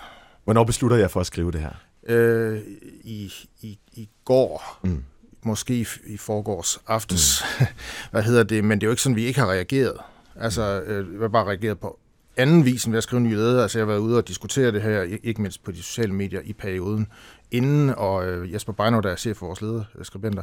Hvornår 0.44 0.64
beslutter 0.64 0.96
jeg 0.96 1.10
for 1.10 1.20
at 1.20 1.26
skrive 1.26 1.52
det 1.52 1.60
her? 1.60 1.72
Øh, 2.08 2.60
i, 3.04 3.32
i, 3.60 3.78
I 3.92 4.08
går. 4.24 4.78
Mm. 4.82 5.04
Måske 5.42 5.74
i, 5.74 5.86
i 6.06 6.16
forgårs 6.16 6.78
aftes. 6.86 7.44
Mm. 7.60 7.66
Hvad 8.10 8.22
hedder 8.22 8.42
det? 8.42 8.64
Men 8.64 8.80
det 8.80 8.86
er 8.86 8.88
jo 8.88 8.92
ikke 8.92 9.02
sådan, 9.02 9.16
vi 9.16 9.24
ikke 9.24 9.40
har 9.40 9.50
reageret. 9.50 9.96
Altså, 10.36 10.82
øh, 10.82 11.12
vi 11.12 11.18
har 11.20 11.28
bare 11.28 11.44
reageret 11.46 11.78
på 11.78 11.98
anden 12.36 12.64
vis 12.64 12.84
end 12.84 12.92
ved 12.92 12.98
at 12.98 13.02
skrive 13.02 13.22
nye 13.22 13.36
leder. 13.36 13.62
Altså, 13.62 13.78
jeg 13.78 13.86
har 13.86 13.92
været 13.92 14.00
ude 14.00 14.16
og 14.16 14.28
diskutere 14.28 14.72
det 14.72 14.82
her, 14.82 15.18
ikke 15.22 15.42
mindst 15.42 15.64
på 15.64 15.72
de 15.72 15.82
sociale 15.82 16.12
medier 16.12 16.40
i 16.44 16.52
perioden 16.52 17.06
inden, 17.50 17.94
og 17.96 18.26
øh, 18.28 18.52
Jesper 18.52 18.72
Beino, 18.72 19.00
der 19.00 19.10
er 19.10 19.16
chef 19.16 19.36
for 19.36 19.46
vores 19.46 19.60
lederskribenter, 19.60 20.42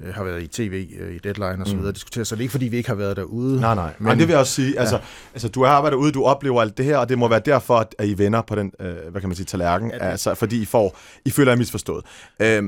øh, 0.00 0.14
har 0.14 0.24
været 0.24 0.42
i 0.42 0.46
tv, 0.46 0.88
øh, 1.00 1.14
i 1.14 1.18
Deadline 1.18 1.62
og 1.62 1.66
så 1.66 1.74
mm. 1.74 1.78
videre, 1.78 1.90
mm. 1.90 1.94
diskuteret, 1.94 2.26
så 2.26 2.34
det 2.34 2.40
er 2.40 2.42
ikke 2.42 2.52
fordi, 2.52 2.68
vi 2.68 2.76
ikke 2.76 2.88
har 2.88 2.96
været 2.96 3.16
derude. 3.16 3.60
Nej, 3.60 3.74
nej, 3.74 3.92
men, 3.98 4.08
men 4.08 4.18
det 4.18 4.28
vil 4.28 4.32
jeg 4.32 4.40
også 4.40 4.52
sige, 4.52 4.78
altså, 4.78 4.96
ja. 4.96 5.02
altså 5.34 5.48
du 5.48 5.64
har 5.64 5.72
arbejdet 5.72 5.96
ude, 5.96 6.12
du 6.12 6.24
oplever 6.24 6.60
alt 6.60 6.76
det 6.76 6.84
her, 6.84 6.96
og 6.96 7.08
det 7.08 7.18
må 7.18 7.28
være 7.28 7.42
derfor, 7.44 7.76
at 7.76 7.94
I 8.04 8.18
vender 8.18 8.42
på 8.42 8.54
den, 8.54 8.72
øh, 8.80 8.94
hvad 9.10 9.20
kan 9.20 9.28
man 9.28 9.36
sige, 9.36 9.46
tallerken, 9.46 9.90
ja, 9.90 9.96
altså, 9.96 10.34
fordi 10.34 10.62
I 10.62 10.64
får, 10.64 10.98
I 11.24 11.30
føler 11.30 11.52
jer 11.52 11.58
misforstået. 11.58 12.04
Øh, 12.40 12.64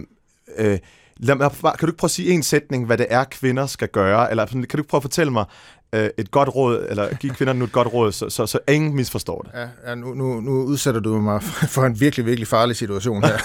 øh, 0.58 0.78
Lad 1.16 1.34
mig, 1.34 1.50
kan 1.50 1.72
du 1.80 1.86
ikke 1.86 1.98
prøve 1.98 2.06
at 2.06 2.10
sige 2.10 2.30
en 2.30 2.42
sætning, 2.42 2.86
hvad 2.86 2.98
det 2.98 3.06
er, 3.10 3.24
kvinder 3.24 3.66
skal 3.66 3.88
gøre? 3.88 4.30
Eller 4.30 4.46
kan 4.46 4.62
du 4.62 4.76
ikke 4.78 4.82
prøve 4.82 4.98
at 4.98 5.02
fortælle 5.02 5.32
mig 5.32 5.44
øh, 5.92 6.10
et 6.18 6.30
godt 6.30 6.54
råd, 6.54 6.86
eller 6.88 7.14
give 7.14 7.34
kvinderne 7.34 7.58
nu 7.58 7.64
et 7.64 7.72
godt 7.72 7.92
råd, 7.92 8.12
så, 8.12 8.30
så, 8.30 8.46
så 8.46 8.58
ingen 8.68 8.96
misforstår 8.96 9.42
det? 9.42 9.50
Ja, 9.60 9.90
ja 9.90 9.94
nu, 9.94 10.14
nu, 10.14 10.40
nu 10.40 10.50
udsætter 10.50 11.00
du 11.00 11.20
mig 11.20 11.42
for 11.74 11.82
en 11.82 12.00
virkelig, 12.00 12.26
virkelig 12.26 12.48
farlig 12.48 12.76
situation 12.76 13.24
her. 13.24 13.36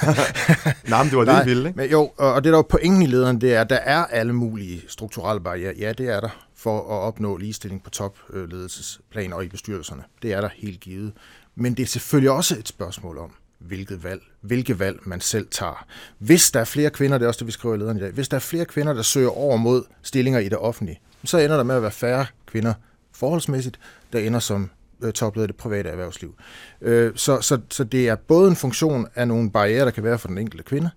Nej, 0.90 1.04
men 1.04 1.10
det 1.10 1.18
var 1.18 1.26
det, 1.26 1.44
du 1.44 1.50
ville, 1.50 1.70
ikke? 1.70 1.78
Men 1.78 1.90
jo, 1.90 2.12
og 2.18 2.44
det 2.44 2.54
der 2.54 2.60
er 2.60 2.64
på 2.64 2.78
ingen 2.78 3.02
i 3.02 3.06
lederen, 3.06 3.42
det 3.42 3.54
er, 3.54 3.62
at 3.62 3.70
der 3.70 3.76
er 3.76 4.06
alle 4.06 4.34
mulige 4.34 4.82
strukturelle 4.88 5.42
barriere. 5.42 5.74
Ja, 5.80 5.94
det 5.94 6.10
er 6.10 6.20
der 6.20 6.30
for 6.56 6.80
at 6.80 7.08
opnå 7.08 7.38
ligestilling 7.38 7.84
på 7.84 7.90
topledelsesplan 7.90 9.34
og 9.34 9.46
i 9.46 9.48
bestyrelserne. 9.48 10.04
Det 10.22 10.34
er 10.34 10.42
der 10.42 10.50
helt 10.56 10.80
givet. 10.80 11.14
Men 11.56 11.74
det 11.74 11.84
er 11.84 11.88
selvfølgelig 11.88 12.32
også 12.32 12.56
et 12.60 12.68
spørgsmål 12.68 13.18
om, 13.18 13.32
hvilket 13.60 14.04
valg, 14.04 14.22
hvilke 14.42 14.80
valg 14.80 15.00
man 15.04 15.22
selv 15.22 15.48
tager. 15.52 15.86
Hvis 16.18 16.52
der 16.52 16.60
er 16.60 16.66
flere 16.66 16.90
kvinder, 16.90 17.18
det 17.18 17.26
er 17.26 17.28
også 17.28 17.40
det, 17.40 17.48
vi 17.48 17.52
skriver 17.52 17.76
i 17.76 17.78
lederen 17.78 17.98
i 17.98 18.00
dag, 18.00 18.12
hvis 18.12 18.30
der 18.30 18.36
er 18.36 18.42
flere 18.42 18.66
kvinder, 18.66 18.94
der 18.94 19.02
søger 19.02 19.30
over 19.30 19.58
mod 19.58 19.84
stillinger 20.02 20.40
i 20.40 20.50
det 20.50 20.58
offentlige, 20.58 21.00
så 21.24 21.38
ender 21.38 21.58
der 21.58 21.64
med 21.64 21.76
at 21.76 21.82
være 21.82 21.92
færre 21.92 22.26
kvinder 22.46 22.74
forholdsmæssigt, 23.14 23.80
der 24.14 24.20
ender 24.20 24.40
som 24.40 24.70
øh, 25.02 25.14
topleder 25.14 25.44
i 25.44 25.48
det 25.48 25.56
private 25.56 25.90
erhvervsliv. 25.90 26.36
Øh, 26.82 27.12
så, 27.16 27.42
så, 27.42 27.60
så 27.70 27.84
det 27.84 28.08
er 28.08 28.16
både 28.16 28.50
en 28.50 28.56
funktion 28.56 29.08
af 29.16 29.28
nogle 29.28 29.52
barriere, 29.52 29.86
der 29.86 29.92
kan 29.92 30.04
være 30.04 30.18
for 30.18 30.28
den 30.28 30.38
enkelte 30.38 30.64
kvinde, 30.64 30.90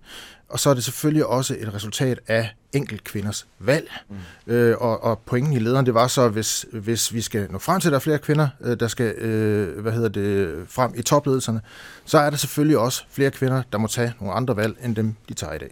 og 0.48 0.60
så 0.60 0.70
er 0.70 0.74
det 0.74 0.84
selvfølgelig 0.84 1.26
også 1.26 1.56
et 1.58 1.74
resultat 1.74 2.20
af 2.26 2.48
enkelt 2.72 3.04
kvinders 3.04 3.46
valg. 3.58 3.90
Mm. 4.08 4.52
Øh, 4.52 4.76
og, 4.78 5.04
og 5.04 5.18
pointen 5.18 5.52
i 5.52 5.58
lederen, 5.58 5.86
det 5.86 5.94
var 5.94 6.06
så, 6.06 6.28
hvis, 6.28 6.66
hvis 6.72 7.14
vi 7.14 7.20
skal 7.20 7.46
nå 7.50 7.58
frem 7.58 7.80
til, 7.80 7.88
at 7.88 7.92
der 7.92 7.98
er 7.98 8.00
flere 8.00 8.18
kvinder, 8.18 8.48
der 8.80 8.88
skal 8.88 9.14
øh, 9.14 9.78
hvad 9.78 9.92
hedder 9.92 10.08
det, 10.08 10.64
frem 10.68 10.92
i 10.96 11.02
topledelserne, 11.02 11.60
så 12.04 12.18
er 12.18 12.30
der 12.30 12.36
selvfølgelig 12.36 12.78
også 12.78 13.04
flere 13.10 13.30
kvinder, 13.30 13.62
der 13.72 13.78
må 13.78 13.86
tage 13.86 14.12
nogle 14.20 14.34
andre 14.34 14.56
valg, 14.56 14.76
end 14.84 14.96
dem, 14.96 15.14
de 15.28 15.34
tager 15.34 15.52
i 15.52 15.58
dag. 15.58 15.70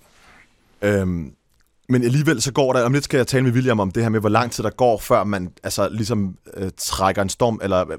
Øhm, 0.82 1.32
men 1.88 2.04
alligevel 2.04 2.42
så 2.42 2.52
går 2.52 2.72
der, 2.72 2.82
om 2.82 2.92
lidt 2.92 3.04
skal 3.04 3.16
jeg 3.16 3.26
tale 3.26 3.44
med 3.44 3.52
William 3.52 3.80
om 3.80 3.90
det 3.90 4.02
her 4.02 4.10
med, 4.10 4.20
hvor 4.20 4.28
lang 4.28 4.52
tid 4.52 4.64
der 4.64 4.70
går, 4.70 4.98
før 4.98 5.24
man 5.24 5.52
altså 5.62 5.88
ligesom 5.88 6.36
øh, 6.56 6.70
trækker 6.76 7.22
en 7.22 7.28
storm, 7.28 7.60
eller 7.62 7.90
øh, 7.90 7.98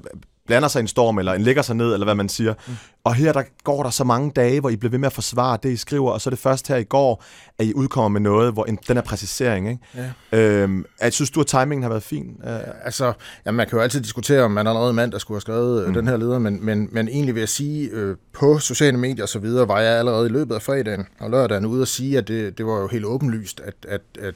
blander 0.50 0.68
sig 0.68 0.80
i 0.80 0.82
en 0.82 0.88
storm, 0.88 1.18
eller 1.18 1.32
en 1.32 1.42
lægger 1.42 1.62
sig 1.62 1.76
ned, 1.76 1.92
eller 1.92 2.06
hvad 2.06 2.14
man 2.14 2.28
siger. 2.28 2.54
Mm. 2.66 2.74
Og 3.04 3.14
her 3.14 3.32
der 3.32 3.42
går 3.64 3.82
der 3.82 3.90
så 3.90 4.04
mange 4.04 4.32
dage, 4.36 4.60
hvor 4.60 4.70
I 4.70 4.76
bliver 4.76 4.90
ved 4.90 4.98
med 4.98 5.06
at 5.06 5.12
forsvare 5.12 5.58
det, 5.62 5.72
I 5.72 5.76
skriver, 5.76 6.10
og 6.10 6.20
så 6.20 6.28
er 6.28 6.32
det 6.32 6.38
først 6.38 6.68
her 6.68 6.76
i 6.76 6.84
går, 6.84 7.24
at 7.58 7.66
I 7.66 7.74
udkommer 7.74 8.08
med 8.08 8.20
noget, 8.20 8.52
hvor 8.52 8.64
en, 8.64 8.78
den 8.88 8.96
her 8.96 9.02
præcisering, 9.02 9.68
ikke? 9.68 10.12
Ja. 10.32 10.38
Øhm, 10.38 10.84
jeg 11.02 11.12
synes 11.12 11.30
du, 11.30 11.40
at 11.40 11.46
timingen 11.46 11.82
har 11.82 11.88
været 11.88 12.02
fin? 12.02 12.36
Ja, 12.44 12.58
altså, 12.84 13.12
ja, 13.46 13.50
man 13.50 13.66
kan 13.68 13.78
jo 13.78 13.82
altid 13.82 14.00
diskutere, 14.00 14.42
om 14.42 14.50
man 14.50 14.66
allerede 14.66 14.92
mand, 14.92 15.12
der 15.12 15.18
skulle 15.18 15.36
have 15.36 15.40
skrevet 15.40 15.82
øh, 15.82 15.88
mm. 15.88 15.94
den 15.94 16.08
her 16.08 16.16
leder, 16.16 16.38
men, 16.38 16.64
men, 16.64 16.88
men 16.92 17.08
egentlig 17.08 17.34
vil 17.34 17.40
jeg 17.40 17.48
sige, 17.48 17.88
øh, 17.92 18.16
på 18.32 18.58
sociale 18.58 18.96
medier 18.96 19.22
og 19.22 19.28
så 19.28 19.38
videre, 19.38 19.68
var 19.68 19.80
jeg 19.80 19.98
allerede 19.98 20.26
i 20.26 20.32
løbet 20.32 20.54
af 20.54 20.62
fredagen 20.62 21.06
og 21.20 21.30
lørdagen 21.30 21.66
ude 21.66 21.82
og 21.82 21.88
sige, 21.88 22.18
at 22.18 22.28
det, 22.28 22.58
det 22.58 22.66
var 22.66 22.80
jo 22.80 22.88
helt 22.88 23.04
åbenlyst, 23.04 23.60
at, 23.60 23.74
at, 23.88 24.00
at, 24.20 24.34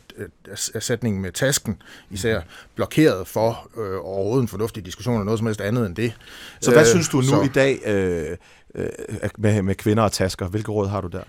at, 0.50 0.71
at 0.75 0.83
sætningen 0.83 1.23
med 1.23 1.33
tasken 1.33 1.76
især 2.11 2.40
blokeret 2.75 3.28
for 3.28 3.71
øh, 3.78 3.99
overhovedet 4.02 4.42
en 4.42 4.49
fornuftig 4.49 4.87
diskussion 4.87 5.18
og 5.18 5.25
noget 5.25 5.38
som 5.38 5.47
helst 5.47 5.61
andet 5.61 5.87
end 5.87 5.97
det. 5.97 6.03
Så 6.61 6.70
hvad 6.70 6.82
øh, 6.82 6.87
synes 6.87 7.08
du 7.08 7.16
nu 7.16 7.23
så, 7.23 7.42
i 7.42 7.49
dag 7.49 7.80
øh, 7.87 8.37
øh, 8.75 8.88
med, 9.38 9.62
med 9.62 9.75
kvinder 9.75 10.02
og 10.02 10.12
tasker? 10.12 10.49
Hvilke 10.49 10.73
råd 10.73 10.88
har 10.88 11.00
du 11.00 11.08
der? 11.08 11.23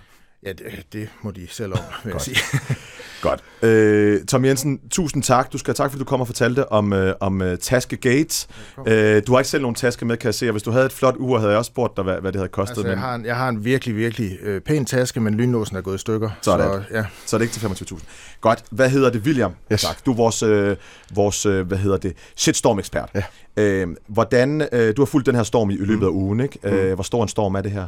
Ja, 0.44 0.54
det, 0.54 0.86
det 0.94 1.10
må 1.22 1.32
de 1.32 1.48
selv 1.50 1.74
om, 1.74 1.80
vil 2.04 2.12
jeg 2.12 2.22
sige. 2.22 2.38
Godt. 3.30 3.44
Øh, 3.62 4.26
Tom 4.26 4.46
Jensen, 4.46 4.80
tusind 4.92 5.24
tak. 5.24 5.54
Du 5.54 5.58
skal 5.58 5.72
have 5.72 5.86
tak, 5.86 5.92
fordi 5.92 6.00
du 6.00 6.06
kom 6.06 6.22
og 6.22 6.28
fortalte 6.28 6.72
om, 6.72 6.94
øh, 6.94 7.14
om 7.20 7.42
uh, 7.42 7.48
Taske 7.62 7.98
Gates. 7.98 8.48
Øh, 8.88 9.22
du 9.28 9.32
har 9.32 9.40
ikke 9.40 9.50
selv 9.50 9.62
nogen 9.62 9.76
taske 9.76 10.06
med, 10.06 10.18
kan 10.18 10.28
jeg 10.28 10.36
se. 10.36 10.48
Og 10.48 10.52
hvis 10.52 10.64
du 10.64 10.72
havde 10.72 10.86
et 10.86 10.92
flot 10.92 11.16
ur, 11.18 11.38
havde 11.38 11.52
jeg 11.52 11.58
også 11.58 11.70
spurgt 11.70 11.98
dig, 11.98 12.04
hvad, 12.04 12.22
hvad 12.22 12.32
det 12.32 12.40
havde 12.40 12.50
kostet. 12.50 12.78
Altså, 12.78 12.84
men... 12.84 12.92
jeg, 12.92 13.00
har 13.00 13.16
en, 13.16 13.26
jeg 13.26 13.36
har 13.36 13.50
en 13.50 13.66
virkelig, 13.66 13.96
virkelig 13.96 14.38
øh, 14.42 14.62
pæn 14.62 14.86
taske, 14.86 15.20
men 15.20 15.34
lynlåsen 15.34 15.78
er 15.78 15.82
gået 15.82 15.96
i 15.96 15.98
stykker. 15.98 16.30
Så, 16.42 16.52
så, 16.52 16.96
ja. 16.98 17.06
så 17.26 17.36
er 17.36 17.38
det 17.38 17.46
ikke 17.46 17.76
til 17.76 17.86
25.000. 17.94 18.04
Godt. 18.42 18.64
Hvad 18.72 18.90
hedder 18.90 19.10
det, 19.10 19.22
William? 19.22 19.56
Yes. 19.72 19.82
Tak. 19.82 20.06
Du 20.06 20.12
er 20.12 20.16
vores, 20.16 20.44
øh, 20.44 20.78
vores 21.14 21.46
øh, 21.46 21.68
hvad 21.68 21.78
hedder 21.78 21.98
det, 21.98 22.14
shitstorm-ekspert. 22.36 23.10
Ja. 23.16 23.24
Øh, 23.64 23.88
hvordan, 24.08 24.68
øh, 24.72 24.96
du 24.98 25.02
har 25.02 25.06
fulgt 25.06 25.26
den 25.26 25.36
her 25.36 25.44
storm 25.44 25.70
i 25.70 25.76
løbet 25.76 26.06
af 26.06 26.12
mm. 26.12 26.18
ugen, 26.18 26.40
ikke? 26.40 26.60
Øh, 26.64 26.90
mm. 26.90 26.94
hvor 26.94 27.04
stor 27.04 27.24
en 27.24 27.30
storm 27.30 27.56
er 27.56 27.62
det 27.62 27.72
her? 27.72 27.88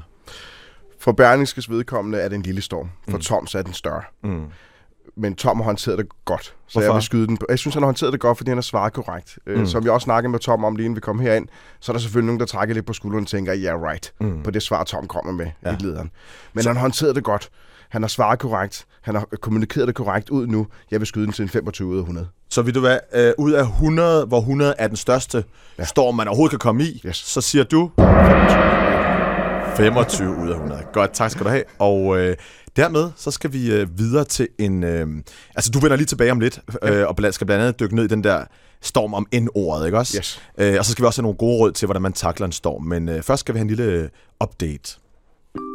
For 0.99 1.11
Berlingskes 1.11 1.69
vedkommende 1.69 2.19
er 2.19 2.29
det 2.29 2.35
en 2.35 2.41
lille 2.41 2.61
storm. 2.61 2.89
For 3.09 3.17
mm. 3.17 3.23
Toms 3.23 3.55
er 3.55 3.61
den 3.61 3.73
større. 3.73 4.01
Mm. 4.23 4.45
Men 5.17 5.35
Tom 5.35 5.57
har 5.57 5.63
håndteret 5.63 5.97
det 5.97 6.07
godt. 6.25 6.43
Så 6.43 6.53
Hvorfor? 6.73 6.85
jeg 6.85 6.93
vil 6.95 7.03
skyde 7.03 7.27
den 7.27 7.37
på. 7.37 7.45
Jeg 7.49 7.59
synes, 7.59 7.73
han 7.73 7.83
har 7.83 7.87
håndteret 7.87 8.13
det 8.13 8.19
godt, 8.21 8.37
fordi 8.37 8.49
han 8.49 8.57
har 8.57 8.61
svaret 8.61 8.93
korrekt. 8.93 9.39
Mm. 9.47 9.65
Som 9.65 9.83
jeg 9.83 9.91
også 9.91 10.05
snakkede 10.05 10.31
med 10.31 10.39
Tom 10.39 10.63
om 10.63 10.75
lige 10.75 10.85
inden 10.85 10.95
vi 10.95 11.01
kom 11.01 11.19
herind, 11.19 11.47
så 11.79 11.91
er 11.91 11.93
der 11.93 11.99
selvfølgelig 12.01 12.25
nogen, 12.25 12.39
der 12.39 12.45
trækker 12.45 12.75
lidt 12.75 12.85
på 12.85 12.93
skulderen 12.93 13.23
og 13.23 13.27
tænker, 13.27 13.53
ja, 13.53 13.69
yeah, 13.69 13.81
right, 13.81 14.13
mm. 14.19 14.43
på 14.43 14.51
det 14.51 14.63
svar, 14.63 14.83
Tom 14.83 15.07
kommer 15.07 15.31
med 15.31 15.47
ja. 15.65 15.71
i 15.71 15.75
lederen. 15.79 16.11
Men 16.53 16.63
så... 16.63 16.69
han 16.69 16.75
har 16.75 16.81
håndteret 16.81 17.15
det 17.15 17.23
godt. 17.23 17.49
Han 17.89 18.01
har 18.03 18.07
svaret 18.07 18.39
korrekt. 18.39 18.85
Han 19.01 19.15
har 19.15 19.27
kommunikeret 19.41 19.87
det 19.87 19.95
korrekt 19.95 20.29
ud 20.29 20.47
nu. 20.47 20.67
Jeg 20.91 20.99
vil 20.99 21.07
skyde 21.07 21.25
den 21.25 21.33
til 21.33 21.43
en 21.43 21.49
25 21.49 21.87
ud 21.87 21.95
af 21.97 21.99
100. 22.01 22.27
Så 22.49 22.61
vil 22.61 22.75
du 22.75 22.79
være 22.79 22.99
øh, 23.13 23.33
ud 23.37 23.51
af 23.51 23.61
100, 23.63 24.25
hvor 24.25 24.39
100 24.39 24.75
er 24.77 24.87
den 24.87 24.97
største 24.97 25.43
ja. 25.79 25.85
storm, 25.85 26.15
man 26.15 26.27
overhovedet 26.27 26.51
kan 26.51 26.59
komme 26.59 26.83
i, 26.83 27.01
Yes. 27.05 27.17
så 27.17 27.41
siger 27.41 27.63
du 27.63 27.91
25 29.77 30.37
ud 30.43 30.49
af 30.49 30.53
100. 30.53 30.83
Godt, 30.93 31.13
tak 31.13 31.31
skal 31.31 31.45
du 31.45 31.49
have. 31.49 31.63
Og 31.79 32.19
øh, 32.19 32.35
dermed 32.77 33.11
så 33.15 33.31
skal 33.31 33.53
vi 33.53 33.71
øh, 33.71 33.99
videre 33.99 34.23
til 34.23 34.47
en... 34.59 34.83
Øh, 34.83 35.07
altså, 35.55 35.71
du 35.71 35.79
vender 35.79 35.97
lige 35.97 36.07
tilbage 36.07 36.31
om 36.31 36.39
lidt, 36.39 36.59
øh, 36.83 37.07
og 37.07 37.15
blandt, 37.15 37.35
skal 37.35 37.47
blandt 37.47 37.61
andet 37.63 37.79
dykke 37.79 37.95
ned 37.95 38.03
i 38.03 38.07
den 38.07 38.23
der 38.23 38.43
storm 38.81 39.13
om 39.13 39.27
N-ordet, 39.33 39.85
ikke 39.85 39.97
også? 39.97 40.17
Yes. 40.17 40.41
Øh, 40.57 40.75
og 40.79 40.85
så 40.85 40.91
skal 40.91 41.03
vi 41.03 41.07
også 41.07 41.21
have 41.21 41.23
nogle 41.23 41.37
gode 41.37 41.57
råd 41.57 41.71
til, 41.71 41.85
hvordan 41.85 42.01
man 42.01 42.13
takler 42.13 42.45
en 42.45 42.51
storm. 42.51 42.83
Men 42.83 43.09
øh, 43.09 43.21
først 43.21 43.39
skal 43.39 43.55
vi 43.55 43.57
have 43.57 43.69
en 43.71 43.75
lille 43.75 43.83
øh, 43.83 44.09
update. 44.43 44.97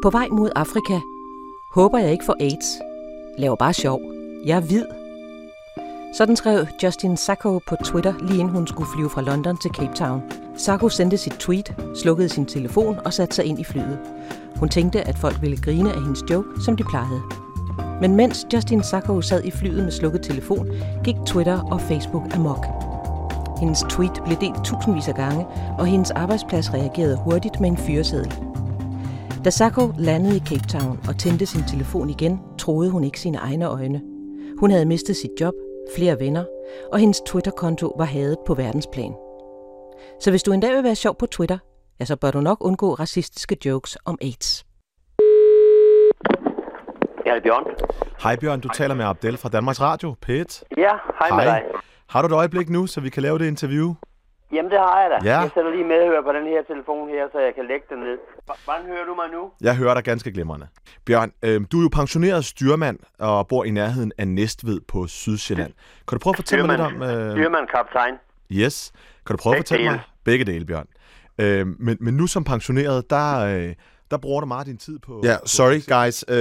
På 0.03 0.11
vej 0.11 0.29
mod 0.29 0.51
Afrika. 0.57 1.01
Håber 1.75 1.99
jeg 1.99 2.13
ikke 2.13 2.25
får 2.25 2.37
AIDS. 2.41 2.67
Laver 3.39 3.57
bare 3.57 3.73
sjov. 3.73 4.01
Jeg 4.47 4.57
er 4.57 4.61
hvid. 4.61 5.02
Sådan 6.15 6.37
skrev 6.37 6.67
Justin 6.83 7.17
Sacco 7.17 7.59
på 7.67 7.77
Twitter, 7.85 8.15
lige 8.21 8.41
inden 8.41 8.55
hun 8.55 8.67
skulle 8.67 8.89
flyve 8.95 9.11
fra 9.11 9.23
London 9.23 9.57
til 9.57 9.71
Cape 9.71 9.95
Town. 9.95 10.23
Sacco 10.57 10.89
sendte 10.89 11.17
sit 11.17 11.33
tweet, 11.33 11.75
slukkede 11.95 12.29
sin 12.29 12.47
telefon 12.47 12.99
og 13.05 13.13
satte 13.13 13.35
sig 13.35 13.45
ind 13.45 13.61
i 13.61 13.65
flyet. 13.65 13.99
Hun 14.57 14.69
tænkte, 14.69 15.09
at 15.09 15.19
folk 15.19 15.43
ville 15.43 15.57
grine 15.57 15.93
af 15.93 16.03
hendes 16.03 16.25
joke, 16.31 16.49
som 16.65 16.77
de 16.77 16.85
plejede. 16.85 17.23
Men 18.01 18.17
mens 18.17 18.47
Justin 18.53 18.83
Sacco 18.83 19.21
sad 19.21 19.45
i 19.45 19.51
flyet 19.51 19.85
med 19.85 19.93
slukket 19.93 20.23
telefon, 20.23 20.69
gik 21.05 21.17
Twitter 21.27 21.61
og 21.61 21.81
Facebook 21.81 22.35
amok. 22.35 22.67
Hendes 23.61 23.85
tweet 23.91 24.23
blev 24.25 24.37
delt 24.41 24.65
tusindvis 24.65 25.09
af 25.09 25.15
gange, 25.15 25.47
og 25.79 25.87
hendes 25.87 26.11
arbejdsplads 26.11 26.75
reagerede 26.75 27.19
hurtigt 27.25 27.61
med 27.61 27.71
en 27.71 27.77
fyreseddel. 27.77 28.35
Da 29.45 29.51
Sacco 29.51 29.93
landede 29.99 30.37
i 30.37 30.41
Cape 30.41 30.69
Town 30.69 31.01
og 31.09 31.19
tændte 31.19 31.47
sin 31.47 31.63
telefon 31.63 32.11
igen, 32.11 32.41
troede 32.59 32.91
hun 32.91 33.05
ikke 33.05 33.21
sine 33.21 33.39
egne 33.39 33.67
øjne. 33.67 34.01
Hun 34.59 34.71
havde 34.71 34.87
mistet 34.87 35.17
sit 35.17 35.31
job, 35.41 35.55
flere 35.97 36.21
venner, 36.21 36.45
og 36.93 36.99
hendes 36.99 37.21
Twitter-konto 37.21 37.95
var 37.99 38.05
hadet 38.05 38.39
på 38.47 38.55
verdensplan. 38.55 39.15
Så 40.21 40.31
hvis 40.31 40.43
du 40.43 40.53
en 40.53 40.61
dag 40.61 40.75
vil 40.75 40.85
være 40.85 40.95
sjov 40.95 41.17
på 41.19 41.27
Twitter, 41.27 41.59
ja, 42.01 42.05
så 42.05 42.17
bør 42.17 42.31
du 42.31 42.41
nok 42.41 42.65
undgå 42.65 42.95
racistiske 42.95 43.57
jokes 43.67 43.99
om 44.05 44.19
AIDS. 44.23 44.65
Ja, 47.27 47.31
det 47.35 47.39
er 47.39 47.43
Bjørn. 47.43 47.65
Hej 48.23 48.37
Bjørn, 48.37 48.61
du 48.61 48.69
taler 48.69 48.95
med 48.95 49.05
Abdel 49.05 49.37
fra 49.37 49.49
Danmarks 49.49 49.81
Radio, 49.81 50.15
P1. 50.27 50.63
Ja, 50.77 50.93
hej, 51.19 51.37
med 51.37 51.45
dig. 51.47 51.63
Har 52.09 52.23
du 52.23 52.29
et 52.29 52.33
øjeblik 52.33 52.69
nu, 52.69 52.87
så 52.87 53.01
vi 53.01 53.11
kan 53.11 53.23
lave 53.23 53.39
det 53.39 53.47
interview? 53.47 53.95
Jamen, 54.53 54.71
det 54.71 54.79
har 54.79 55.01
jeg 55.03 55.11
da. 55.11 55.29
Ja. 55.31 55.39
Jeg 55.41 55.51
sætter 55.55 55.71
lige 55.71 55.85
medhør 55.85 56.23
på 56.23 56.33
den 56.33 56.47
her 56.47 56.63
telefon 56.63 57.09
her, 57.09 57.25
så 57.33 57.39
jeg 57.39 57.55
kan 57.55 57.65
lægge 57.67 57.87
den 57.91 57.99
ned. 57.99 58.19
Hvordan 58.65 58.85
hører 58.87 59.05
du 59.05 59.15
mig 59.15 59.29
nu? 59.33 59.51
Jeg 59.61 59.77
hører 59.77 59.95
dig 59.95 60.05
ganske 60.05 60.33
glimrende. 60.33 60.67
Bjørn, 61.07 61.33
øh, 61.43 61.61
du 61.73 61.79
er 61.79 61.83
jo 61.83 61.89
pensioneret 61.93 62.45
styrmand 62.45 62.99
og 63.19 63.49
bor 63.49 63.65
i 63.65 63.71
nærheden 63.71 64.13
af 64.19 64.29
Næstved 64.29 64.81
på 64.89 65.07
Sydsjælland. 65.07 65.73
Kan 66.09 66.19
du 66.19 66.23
prøve 66.23 66.33
at 66.33 66.37
fortælle 66.37 66.67
mig 66.67 66.79
lidt 66.79 66.87
om... 66.87 67.03
Øh, 67.03 67.33
Styrmand, 67.33 67.67
kaptajn. 67.75 68.15
yes. 68.51 68.93
Kan 69.27 69.37
du 69.37 69.43
prøve 69.43 69.55
at 69.55 69.59
Begge 69.59 69.65
fortælle 69.69 69.85
dele. 69.85 69.97
mig... 69.97 70.01
Begge 70.25 70.45
dele, 70.45 70.65
Bjørn. 70.67 70.87
Øh, 71.39 71.67
men, 71.81 71.97
men 72.01 72.15
nu 72.15 72.27
som 72.27 72.45
pensioneret, 72.45 73.11
der, 73.11 73.39
øh, 73.39 73.75
der 74.11 74.17
bruger 74.17 74.41
du 74.41 74.47
meget 74.47 74.67
din 74.67 74.77
tid 74.79 74.99
på... 74.99 75.21
Ja, 75.25 75.37
sorry 75.47 75.81
guys. 76.05 76.25
Øh, 76.29 76.37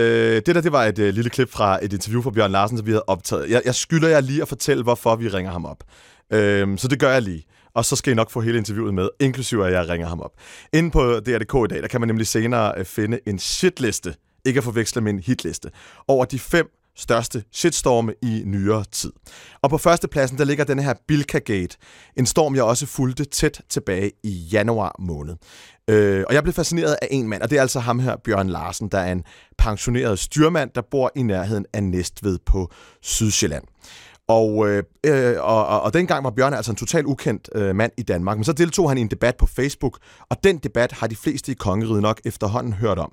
det 0.46 0.56
der, 0.56 0.62
det 0.62 0.72
var 0.72 0.84
et 0.84 1.00
øh, 1.00 1.14
lille 1.14 1.30
klip 1.30 1.50
fra 1.52 1.80
et 1.86 1.94
interview 1.94 2.22
fra 2.22 2.32
Bjørn 2.32 2.52
Larsen, 2.52 2.78
som 2.78 2.86
vi 2.86 2.92
havde 2.92 3.04
optaget. 3.08 3.50
Jeg, 3.50 3.62
jeg 3.66 3.76
skylder 3.76 4.08
jer 4.10 4.22
lige 4.22 4.42
at 4.42 4.48
fortælle, 4.48 4.84
hvorfor 4.84 5.16
vi 5.16 5.28
ringer 5.28 5.52
ham 5.52 5.66
op. 5.66 5.78
Øh, 6.34 6.78
så 6.78 6.88
det 6.88 7.00
gør 7.00 7.10
jeg 7.12 7.22
lige. 7.22 7.44
Og 7.74 7.86
så 7.86 7.96
skal 7.96 8.12
I 8.12 8.16
nok 8.16 8.32
få 8.32 8.42
hele 8.42 8.58
interviewet 8.58 8.94
med, 8.94 9.10
inklusive 9.20 9.68
at 9.68 9.74
jeg 9.74 9.90
ringer 9.90 10.08
ham 10.08 10.22
op. 10.22 10.32
Inde 10.74 10.92
på 10.92 11.20
DRDK 11.20 11.72
i 11.72 11.74
dag, 11.74 11.82
der 11.82 11.88
kan 11.88 12.02
man 12.02 12.08
nemlig 12.08 12.28
senere 12.28 12.74
øh, 12.78 12.86
finde 12.86 13.20
en 13.28 13.40
shitliste, 13.40 14.16
ikke 14.46 14.58
at 14.58 14.64
forveksle 14.64 15.02
med 15.02 15.14
en 15.14 15.20
hitliste, 15.20 15.70
over 16.08 16.26
de 16.26 16.40
fem 16.40 16.72
største 16.96 17.44
shitstorme 17.52 18.14
i 18.22 18.44
nyere 18.46 18.84
tid. 18.92 19.12
Og 19.62 19.70
på 19.70 19.78
førstepladsen, 19.78 20.38
der 20.38 20.44
ligger 20.46 20.64
den 20.64 20.80
her 20.80 20.94
Bilka-gate. 21.08 21.78
En 22.18 22.26
storm, 22.26 22.56
jeg 22.56 22.64
også 22.64 22.86
fulgte 22.86 23.26
tæt 23.26 23.62
tilbage 23.70 24.12
i 24.24 24.30
januar 24.30 24.96
måned. 25.00 25.36
Øh, 25.88 26.24
og 26.28 26.34
jeg 26.34 26.44
blev 26.44 26.54
fascineret 26.54 26.98
af 27.02 27.08
en 27.12 27.28
mand, 27.28 27.42
og 27.42 27.50
det 27.50 27.58
er 27.58 27.62
altså 27.62 27.80
ham 27.80 28.00
her, 28.00 28.16
Bjørn 28.16 28.50
Larsen, 28.50 28.88
der 28.88 29.00
er 29.00 29.12
en 29.12 29.24
pensioneret 29.58 30.20
styrmand, 30.20 30.70
der 30.76 30.82
bor 30.92 31.12
i 31.16 31.24
nærheden 31.24 31.66
af 31.74 31.84
Næstved 31.84 32.40
på 32.46 32.72
Sydsjælland. 33.02 33.64
Og, 34.32 34.70
øh, 34.70 34.84
øh, 35.06 35.36
og, 35.40 35.68
og, 35.68 35.82
og 35.82 35.94
dengang 35.94 36.24
var 36.24 36.30
Bjørn 36.30 36.54
altså 36.54 36.72
en 36.72 36.76
total 36.76 37.06
ukendt 37.06 37.50
øh, 37.56 37.76
mand 37.76 37.92
i 37.98 38.02
Danmark. 38.02 38.38
Men 38.38 38.44
så 38.44 38.54
deltog 38.54 38.90
han 38.90 38.98
i 38.98 39.02
en 39.02 39.08
debat 39.08 39.38
på 39.38 39.46
Facebook, 39.46 40.00
og 40.30 40.38
den 40.44 40.58
debat 40.58 40.92
har 40.92 41.08
de 41.08 41.16
fleste 41.16 41.52
i 41.52 41.56
kongeriget 41.56 42.02
nok 42.02 42.22
efterhånden 42.26 42.74
hørt 42.74 43.00
om. 43.00 43.12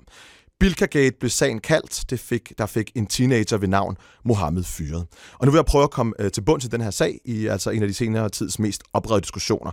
Bilkagate 0.59 1.15
blev 1.19 1.29
sagen 1.29 1.59
kaldt. 1.59 2.03
Det 2.09 2.19
fik, 2.19 2.53
der 2.57 2.65
fik 2.65 2.91
en 2.95 3.05
teenager 3.05 3.57
ved 3.57 3.67
navn 3.67 3.97
Mohammed 4.25 4.63
fyret. 4.63 5.05
Og 5.33 5.45
nu 5.45 5.51
vil 5.51 5.57
jeg 5.57 5.65
prøve 5.65 5.83
at 5.83 5.91
komme 5.91 6.13
øh, 6.19 6.31
til 6.31 6.41
bund 6.41 6.61
til 6.61 6.71
den 6.71 6.81
her 6.81 6.91
sag 6.91 7.19
i 7.25 7.47
altså 7.47 7.69
en 7.69 7.81
af 7.81 7.87
de 7.87 7.93
senere 7.93 8.29
tids 8.29 8.59
mest 8.59 8.83
oprørte 8.93 9.21
diskussioner. 9.21 9.71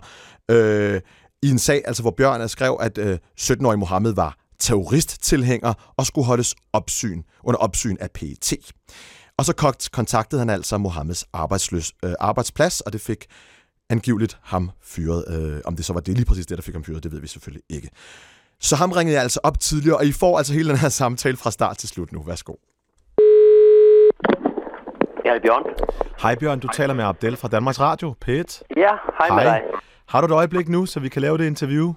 Øh, 0.51 1.01
I 1.41 1.49
en 1.49 1.59
sag, 1.59 1.81
altså 1.85 2.03
hvor 2.03 2.11
Bjørn 2.11 2.49
skrev, 2.49 2.77
at 2.79 2.97
øh, 2.97 3.17
17-årige 3.41 3.77
Mohammed 3.77 4.13
var 4.13 4.37
terroristtilhænger 4.59 5.93
og 5.97 6.05
skulle 6.05 6.25
holdes 6.25 6.55
opsyn, 6.73 7.21
under 7.43 7.59
opsyn 7.59 7.95
af 7.99 8.11
PET. 8.11 8.53
Og 9.39 9.45
så 9.45 9.53
kont- 9.61 9.89
kontaktede 9.91 10.39
han 10.41 10.49
altså 10.49 10.77
Mohammeds 10.77 11.25
arbejdsløs, 11.33 11.93
øh, 12.05 12.13
arbejdsplads, 12.19 12.81
og 12.81 12.93
det 12.93 13.01
fik 13.01 13.25
angiveligt 13.89 14.37
ham 14.43 14.71
fyret. 14.83 15.25
Øh, 15.27 15.61
om 15.65 15.75
det 15.75 15.85
så 15.85 15.93
var 15.93 15.99
det 15.99 16.13
lige 16.15 16.25
præcis 16.25 16.45
det, 16.45 16.57
der 16.57 16.61
fik 16.61 16.73
ham 16.73 16.83
fyret, 16.83 17.03
det 17.03 17.11
ved 17.11 17.19
vi 17.21 17.27
selvfølgelig 17.27 17.63
ikke. 17.69 17.89
Så 18.59 18.75
ham 18.75 18.91
ringede 18.91 19.13
jeg 19.15 19.23
altså 19.23 19.39
op 19.43 19.59
tidligere, 19.59 19.97
og 19.97 20.05
I 20.05 20.11
får 20.11 20.37
altså 20.37 20.53
hele 20.53 20.69
den 20.69 20.77
her 20.77 20.89
samtale 20.89 21.37
fra 21.37 21.51
start 21.51 21.77
til 21.77 21.89
slut 21.89 22.11
nu. 22.11 22.23
Værsgo. 22.27 22.53
Ja, 25.25 25.33
det 25.33 25.37
er 25.37 25.41
Bjørn. 25.41 25.63
Hej 26.21 26.35
Bjørn, 26.35 26.59
du 26.59 26.67
taler 26.67 26.93
med 26.93 27.03
Abdel 27.03 27.37
fra 27.37 27.47
Danmarks 27.47 27.79
Radio, 27.79 28.15
P1. 28.25 28.61
Ja, 28.77 28.91
hej, 29.19 29.35
med 29.35 29.43
dig. 29.45 29.61
Har 30.07 30.21
du 30.21 30.27
et 30.27 30.31
øjeblik 30.31 30.69
nu, 30.69 30.85
så 30.85 30.99
vi 30.99 31.09
kan 31.09 31.21
lave 31.21 31.37
det 31.37 31.45
interview? 31.45 31.93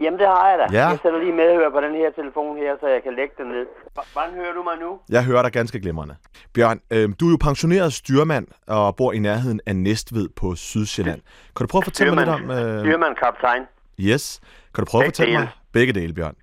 Jamen, 0.00 0.18
det 0.18 0.26
har 0.26 0.48
jeg 0.50 0.58
da. 0.58 0.78
Ja. 0.78 0.86
Jeg 0.88 0.98
sætter 1.02 1.18
lige 1.18 1.32
medhør 1.32 1.70
på 1.70 1.80
den 1.80 1.94
her 1.94 2.10
telefon 2.10 2.56
her, 2.56 2.76
så 2.80 2.86
jeg 2.88 3.02
kan 3.02 3.14
lægge 3.14 3.34
den 3.38 3.46
ned. 3.46 3.66
Hvordan 4.12 4.34
hører 4.34 4.52
du 4.52 4.62
mig 4.62 4.76
nu? 4.80 4.98
Jeg 5.08 5.24
hører 5.24 5.42
dig 5.42 5.52
ganske 5.52 5.80
glimrende. 5.80 6.16
Bjørn, 6.54 6.80
øh, 6.90 7.08
du 7.20 7.26
er 7.26 7.30
jo 7.30 7.36
pensioneret 7.40 7.92
styrmand 7.92 8.46
og 8.66 8.96
bor 8.96 9.12
i 9.12 9.18
nærheden 9.18 9.60
af 9.66 9.76
Næstved 9.76 10.28
på 10.28 10.54
Sydsjælland. 10.54 11.20
Kan 11.56 11.66
du 11.66 11.70
prøve 11.70 11.80
at 11.80 11.84
fortælle 11.84 12.14
mig 12.14 12.26
lidt 12.26 12.34
om... 12.34 12.50
Øh, 12.50 12.80
Styrmand, 12.80 13.16
kaptajn. 13.16 13.62
Yes. 14.00 14.40
Kan 14.74 14.84
du 14.84 14.90
prøve 14.90 15.04
at 15.04 15.06
Begge 15.06 15.16
fortælle 15.16 15.32
mig... 15.32 15.40
dele. 15.40 15.52
Begge 15.72 15.92
dele, 15.92 16.12
Bjørn. 16.14 16.34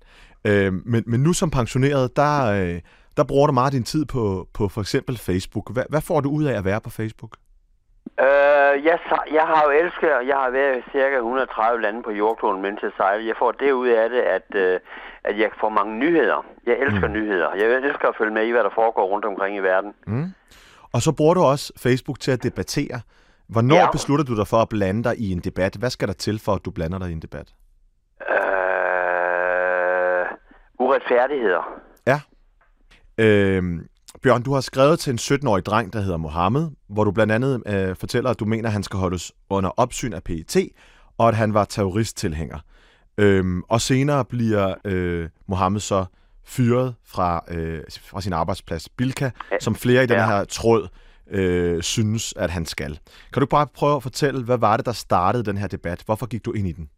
Øh, 0.44 0.72
men, 0.72 1.04
men 1.06 1.20
nu 1.22 1.32
som 1.32 1.50
pensioneret, 1.50 2.16
der, 2.16 2.44
øh, 2.46 2.80
der 3.16 3.24
bruger 3.24 3.46
du 3.46 3.52
meget 3.52 3.72
din 3.72 3.84
tid 3.84 4.04
på, 4.04 4.48
på 4.54 4.68
for 4.68 4.80
eksempel 4.80 5.18
Facebook. 5.18 5.72
Hvad, 5.72 5.84
hvad 5.88 6.00
får 6.00 6.20
du 6.20 6.30
ud 6.30 6.44
af 6.44 6.58
at 6.58 6.64
være 6.64 6.80
på 6.80 6.90
Facebook? 6.90 7.36
Øh, 8.20 8.26
jeg, 8.84 8.98
sa- 9.08 9.34
jeg 9.34 9.42
har 9.42 9.62
jo 9.64 9.70
elsket, 9.70 10.12
og 10.14 10.26
jeg 10.26 10.36
har 10.36 10.50
været 10.50 10.78
i 10.78 10.82
cirka 10.92 11.16
130 11.16 11.82
lande 11.82 12.02
på 12.02 12.10
jordkloden, 12.10 12.62
mens 12.62 12.82
jeg 12.82 12.90
sejler. 12.96 13.24
Jeg 13.24 13.34
får 13.38 13.52
det 13.52 13.72
ud 13.72 13.88
af 13.88 14.10
det, 14.10 14.20
at, 14.20 14.54
øh, 14.54 14.80
at 15.24 15.38
jeg 15.38 15.50
får 15.60 15.68
mange 15.68 15.98
nyheder. 15.98 16.46
Jeg 16.66 16.76
elsker 16.78 17.06
mm. 17.06 17.12
nyheder. 17.12 17.54
Jeg 17.54 17.66
elsker 17.66 18.08
at 18.08 18.14
følge 18.18 18.34
med 18.34 18.46
i, 18.46 18.50
hvad 18.50 18.64
der 18.64 18.70
foregår 18.74 19.04
rundt 19.06 19.24
omkring 19.24 19.56
i 19.56 19.60
verden. 19.60 19.94
Og 20.92 21.00
så 21.02 21.12
bruger 21.12 21.34
du 21.34 21.40
også 21.42 21.72
Facebook 21.78 22.20
til 22.20 22.30
at 22.30 22.42
debattere. 22.42 23.00
Hvornår 23.48 23.76
Ja. 23.76 23.90
beslutter 23.90 24.24
du 24.24 24.36
dig 24.36 24.46
for 24.46 24.56
at 24.56 24.68
blande 24.68 25.04
dig 25.04 25.14
i 25.18 25.32
en 25.32 25.38
debat? 25.40 25.76
Hvad 25.76 25.90
skal 25.90 26.08
der 26.08 26.14
til 26.14 26.40
for, 26.44 26.52
at 26.52 26.64
du 26.64 26.70
blander 26.70 26.98
dig 26.98 27.08
i 27.10 27.12
en 27.12 27.22
debat? 27.22 27.48
Øh, 28.30 30.26
uretfærdigheder. 30.78 31.80
Ja. 32.06 32.20
Øhm, 33.18 33.86
Bjørn, 34.22 34.42
du 34.42 34.52
har 34.54 34.60
skrevet 34.60 34.98
til 34.98 35.10
en 35.10 35.18
17-årig 35.18 35.66
dreng, 35.66 35.92
der 35.92 36.00
hedder 36.00 36.16
Mohammed, 36.16 36.70
hvor 36.88 37.04
du 37.04 37.10
blandt 37.10 37.32
andet 37.32 37.62
øh, 37.66 37.96
fortæller, 37.96 38.30
at 38.30 38.40
du 38.40 38.44
mener, 38.44 38.68
at 38.68 38.72
han 38.72 38.82
skal 38.82 38.98
holdes 38.98 39.32
under 39.50 39.70
opsyn 39.70 40.12
af 40.12 40.22
PET, 40.22 40.56
og 41.18 41.28
at 41.28 41.34
han 41.34 41.54
var 41.54 41.64
terroristtilhænger. 41.64 42.58
Øhm, 43.18 43.62
og 43.62 43.80
senere 43.80 44.24
bliver 44.24 44.74
øh, 44.84 45.28
Mohammed 45.48 45.80
så 45.80 46.04
fyret 46.44 46.94
fra, 47.06 47.44
øh, 47.48 47.82
fra 48.02 48.20
sin 48.20 48.32
arbejdsplads 48.32 48.88
Bilka, 48.88 49.30
som 49.60 49.74
flere 49.74 50.04
i 50.04 50.06
den 50.06 50.20
her 50.20 50.44
tråd 50.44 50.88
øh, 51.30 51.82
synes, 51.82 52.34
at 52.36 52.50
han 52.50 52.66
skal. 52.66 52.98
Kan 53.32 53.40
du 53.40 53.46
bare 53.46 53.66
prøve 53.66 53.96
at 53.96 54.02
fortælle, 54.02 54.44
hvad 54.44 54.58
var 54.58 54.76
det, 54.76 54.86
der 54.86 54.92
startede 54.92 55.44
den 55.44 55.56
her 55.56 55.66
debat? 55.66 56.02
Hvorfor 56.06 56.26
gik 56.26 56.44
du 56.44 56.52
ind 56.52 56.68
i 56.68 56.72
den? 56.72 56.88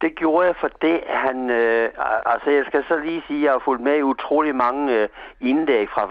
Det 0.00 0.16
gjorde 0.16 0.46
jeg, 0.46 0.54
for 0.60 0.70
det 0.82 1.00
han... 1.08 1.50
Øh, 1.50 1.88
altså, 2.26 2.50
jeg 2.50 2.64
skal 2.68 2.84
så 2.88 2.96
lige 2.98 3.22
sige, 3.26 3.38
at 3.38 3.44
jeg 3.44 3.52
har 3.52 3.62
fulgt 3.64 3.82
med 3.82 3.96
i 3.96 4.02
utrolig 4.02 4.54
mange 4.54 4.94
øh, 4.96 5.08
indlæg 5.40 5.88
fra 5.94 6.06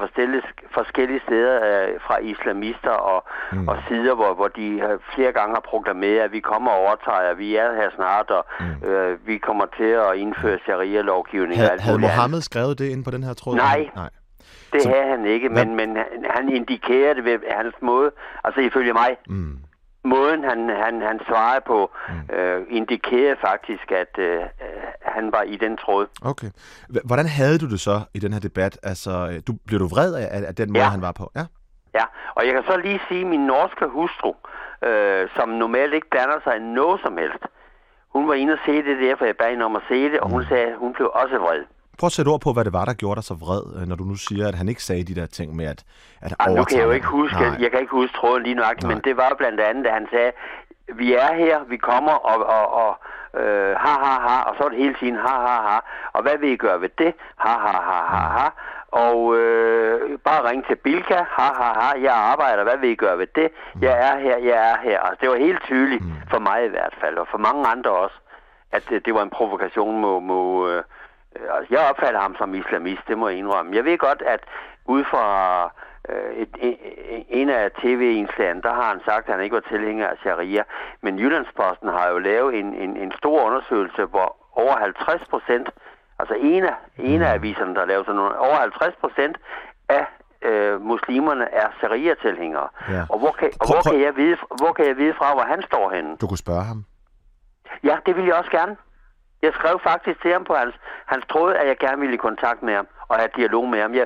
forskellige, 0.72 1.22
steder 1.28 1.56
øh, 1.56 2.00
fra 2.02 2.18
islamister 2.18 2.90
og, 2.90 3.24
mm. 3.52 3.68
og 3.68 3.78
sider, 3.88 4.16
hvor, 4.16 4.34
hvor 4.34 4.48
de 4.48 4.68
øh, 4.68 5.00
flere 5.16 5.32
gange 5.32 5.54
har 5.56 5.64
proklameret, 5.70 6.20
at 6.20 6.32
vi 6.32 6.40
kommer 6.40 6.72
og 6.72 6.78
overtager, 6.78 7.34
vi 7.34 7.56
er 7.56 7.76
her 7.76 7.90
snart, 7.96 8.30
og 8.30 8.46
mm. 8.60 8.88
øh, 8.88 9.28
vi 9.28 9.38
kommer 9.38 9.66
til 9.78 9.92
at 10.06 10.16
indføre 10.16 10.58
sharia-lovgivning. 10.66 11.60
Havde, 11.60 11.82
havde. 11.82 12.00
Mohammed 12.00 12.42
skrevet 12.42 12.80
det 12.80 12.86
ind 12.90 13.06
på 13.06 13.12
den 13.12 13.24
her 13.24 13.34
tråd? 13.34 13.56
Nej. 13.56 13.90
Nej. 13.96 14.10
Det 14.74 14.82
så, 14.82 14.90
havde 14.90 15.08
han 15.08 15.26
ikke, 15.26 15.50
men, 15.50 15.76
men 15.76 15.98
han, 16.30 16.50
indikerede 16.50 17.16
det 17.16 17.24
ved 17.24 17.40
hans 17.50 17.76
måde, 17.82 18.12
altså 18.44 18.62
ifølge 18.62 18.94
mig, 18.94 19.18
mm. 19.28 19.58
Måden 20.14 20.44
han, 20.44 20.60
han, 20.84 21.02
han 21.10 21.20
svarede 21.28 21.62
på, 21.68 21.80
mm. 22.10 22.36
øh, 22.36 22.66
indikerede 22.70 23.38
faktisk, 23.42 23.92
at 23.92 24.14
øh, 24.18 24.42
han 25.02 25.32
var 25.32 25.42
i 25.42 25.56
den 25.56 25.78
tråd. 25.78 26.08
Okay. 26.22 26.50
Hvordan 27.10 27.28
havde 27.28 27.58
du 27.60 27.68
det 27.74 27.80
så 27.80 27.98
i 28.14 28.20
den 28.20 28.34
her 28.34 28.40
debat? 28.40 28.80
Altså, 28.84 29.12
du, 29.48 29.54
blev 29.68 29.80
du 29.80 29.88
vred 29.88 30.14
af, 30.16 30.48
af 30.48 30.56
den 30.56 30.68
måde, 30.74 30.84
ja. 30.84 30.90
han 30.90 31.02
var 31.02 31.12
på? 31.12 31.32
Ja. 31.36 31.46
Ja, 32.00 32.06
og 32.36 32.46
jeg 32.46 32.54
kan 32.54 32.64
så 32.64 32.78
lige 32.78 33.02
sige, 33.08 33.22
at 33.22 33.28
min 33.28 33.46
norske 33.46 33.86
hustru, 33.86 34.34
øh, 34.88 35.30
som 35.36 35.50
normalt 35.50 35.94
ikke 35.94 36.10
blander 36.10 36.40
sig 36.44 36.56
i 36.58 36.60
noget 36.60 37.02
som 37.06 37.18
helst, 37.18 37.44
hun 38.16 38.28
var 38.28 38.34
inde 38.34 38.54
og 38.54 38.60
se 38.66 38.72
det 38.72 38.98
der, 39.04 39.16
for 39.18 39.26
jeg 39.26 39.38
bad 39.38 39.50
hende 39.50 39.66
om 39.66 39.76
at 39.76 39.82
se 39.88 40.00
det, 40.12 40.20
og 40.20 40.30
hun 40.30 40.42
mm. 40.42 40.48
sagde, 40.48 40.68
at 40.68 40.78
hun 40.78 40.94
blev 40.94 41.10
også 41.14 41.38
vred. 41.38 41.64
Prøv 42.00 42.08
at 42.08 42.12
sætte 42.12 42.30
ord 42.30 42.42
på, 42.42 42.54
hvad 42.54 42.66
det 42.66 42.74
var, 42.74 42.86
der 42.86 42.94
gjorde 42.94 43.16
dig 43.16 43.24
så 43.24 43.34
vred, 43.34 43.64
øh, 43.78 43.88
når 43.90 43.96
du 43.96 44.04
nu 44.04 44.16
siger, 44.16 44.48
at 44.48 44.56
han 44.56 44.70
ikke 44.70 44.84
sagde 44.84 45.04
de 45.04 45.16
der 45.20 45.26
ting 45.26 45.56
med 45.56 45.66
at, 45.66 45.84
at 46.22 46.34
Ej, 46.40 46.54
nu 46.54 46.64
kan 46.64 46.78
jeg 46.78 46.86
jo 46.86 46.92
ikke 46.92 47.08
huske, 47.08 47.40
Nej. 47.40 47.58
jeg 47.64 47.72
kan 47.72 47.80
ikke 47.80 47.92
huske 47.92 48.18
tråden 48.18 48.44
lige 48.44 48.56
nok, 48.56 48.84
men 48.84 48.98
det 49.06 49.18
var 49.18 49.36
blandt 49.38 49.60
andet, 49.60 49.86
da 49.86 49.92
han 49.92 50.08
sagde, 50.12 50.32
vi 50.96 51.14
er 51.14 51.34
her, 51.34 51.58
vi 51.74 51.78
kommer, 51.78 52.12
og, 52.12 52.38
og, 52.58 52.66
og 52.84 52.92
øh, 53.42 53.76
ha, 53.84 53.94
ha, 54.06 54.14
ha, 54.28 54.38
og 54.50 54.56
så 54.58 54.64
er 54.64 54.70
det 54.70 54.78
hele 54.78 54.96
tiden 55.00 55.16
ha, 55.16 55.36
ha, 55.48 55.56
ha, 55.70 55.78
og 56.14 56.22
hvad 56.22 56.38
vil 56.38 56.50
I 56.50 56.56
gøre 56.56 56.82
ved 56.82 56.90
det? 56.98 57.14
Ha, 57.38 57.54
ha, 57.66 57.76
ha, 57.90 58.00
ha, 58.14 58.22
ha, 58.38 58.48
og 59.06 59.38
øh, 59.38 60.20
bare 60.20 60.50
ring 60.50 60.66
til 60.68 60.76
Bilka, 60.76 61.20
ha, 61.38 61.48
ha, 61.62 61.70
ha, 61.82 61.90
jeg 62.02 62.14
arbejder, 62.14 62.64
hvad 62.64 62.78
vil 62.78 62.90
I 62.90 62.96
gøre 62.96 63.18
ved 63.18 63.28
det? 63.36 63.50
Jeg 63.82 63.96
er 64.08 64.20
her, 64.20 64.38
jeg 64.38 64.72
er 64.72 64.78
her. 64.84 65.00
Altså, 65.00 65.18
det 65.22 65.30
var 65.30 65.36
helt 65.48 65.64
tydeligt, 65.64 66.04
mm. 66.06 66.12
for 66.32 66.40
mig 66.40 66.66
i 66.66 66.70
hvert 66.70 66.96
fald, 67.02 67.18
og 67.18 67.28
for 67.32 67.38
mange 67.38 67.68
andre 67.68 67.92
også, 67.92 68.16
at 68.72 68.84
det, 68.90 69.06
det 69.06 69.14
var 69.14 69.24
en 69.24 69.30
provokation 69.30 70.02
mod... 70.02 70.22
mod 70.22 70.72
øh, 70.72 70.84
altså, 71.56 71.68
jeg 71.76 71.90
opfatter 71.90 72.20
ham 72.20 72.36
som 72.38 72.56
islamist, 72.56 73.02
det 73.08 73.18
må 73.18 73.30
jeg 73.30 73.38
indrømme. 73.38 73.76
Jeg 73.76 73.86
ved 73.86 73.98
godt, 73.98 74.22
at 74.22 74.40
ud 74.86 75.04
fra 75.04 75.26
øh, 76.10 76.32
et, 76.36 76.50
en, 77.30 77.50
af 77.50 77.72
tv-indslagene, 77.72 78.62
der 78.62 78.74
har 78.74 78.88
han 78.94 79.02
sagt, 79.06 79.28
at 79.28 79.34
han 79.36 79.44
ikke 79.44 79.56
var 79.56 79.70
tilhænger 79.72 80.08
af 80.08 80.18
sharia. 80.18 80.64
Men 81.02 81.20
Jyllandsposten 81.20 81.90
har 81.90 82.08
jo 82.10 82.18
lavet 82.18 82.60
en, 82.60 82.74
en, 82.74 82.98
en 82.98 83.12
stor 83.18 83.46
undersøgelse, 83.48 84.06
hvor 84.06 84.36
over 84.54 84.78
50 84.78 85.28
procent 85.30 85.70
Altså 86.20 86.36
en 86.42 86.64
af, 86.64 86.76
en 86.98 87.22
af 87.22 87.34
mm. 87.34 87.36
aviserne, 87.36 87.76
der 87.76 87.86
laver 87.86 88.04
sådan 88.04 88.16
noget, 88.16 88.38
over 88.38 88.56
50 88.56 88.96
procent 89.02 89.38
af 89.90 90.06
øh, 90.42 90.82
muslimerne 90.82 91.46
er 91.54 91.68
sharia-tilhængere. 91.80 92.70
Ja. 92.90 93.06
Og, 93.10 93.20
hvor 93.20 93.32
kan, 93.40 93.52
og 93.60 93.68
hvor, 93.68 93.92
kan 93.92 94.02
jeg 94.02 94.16
vide, 94.16 94.38
hvor 94.62 94.74
kan 94.74 94.86
jeg 94.88 94.98
vide 94.98 95.14
fra, 95.18 95.34
hvor 95.34 95.44
han 95.44 95.62
står 95.62 95.90
henne? 95.96 96.18
Du 96.22 96.28
kunne 96.28 96.38
spørge 96.38 96.64
ham. 96.64 96.86
Ja, 97.84 97.98
det 98.06 98.16
vil 98.16 98.26
jeg 98.26 98.36
også 98.36 98.52
gerne. 98.52 98.76
Jeg 99.42 99.52
skrev 99.54 99.80
faktisk 99.84 100.22
til 100.22 100.32
ham 100.32 100.44
på 100.44 100.54
hans, 100.62 100.76
hans 101.06 101.26
tråd, 101.32 101.54
at 101.54 101.68
jeg 101.68 101.78
gerne 101.78 102.00
ville 102.00 102.16
i 102.16 102.18
kontakt 102.28 102.64
med 102.64 102.74
ham 102.74 102.88
og 103.10 103.16
have 103.16 103.30
dialog 103.36 103.70
med 103.70 103.80
ham. 103.82 103.94
Jeg, 103.94 104.06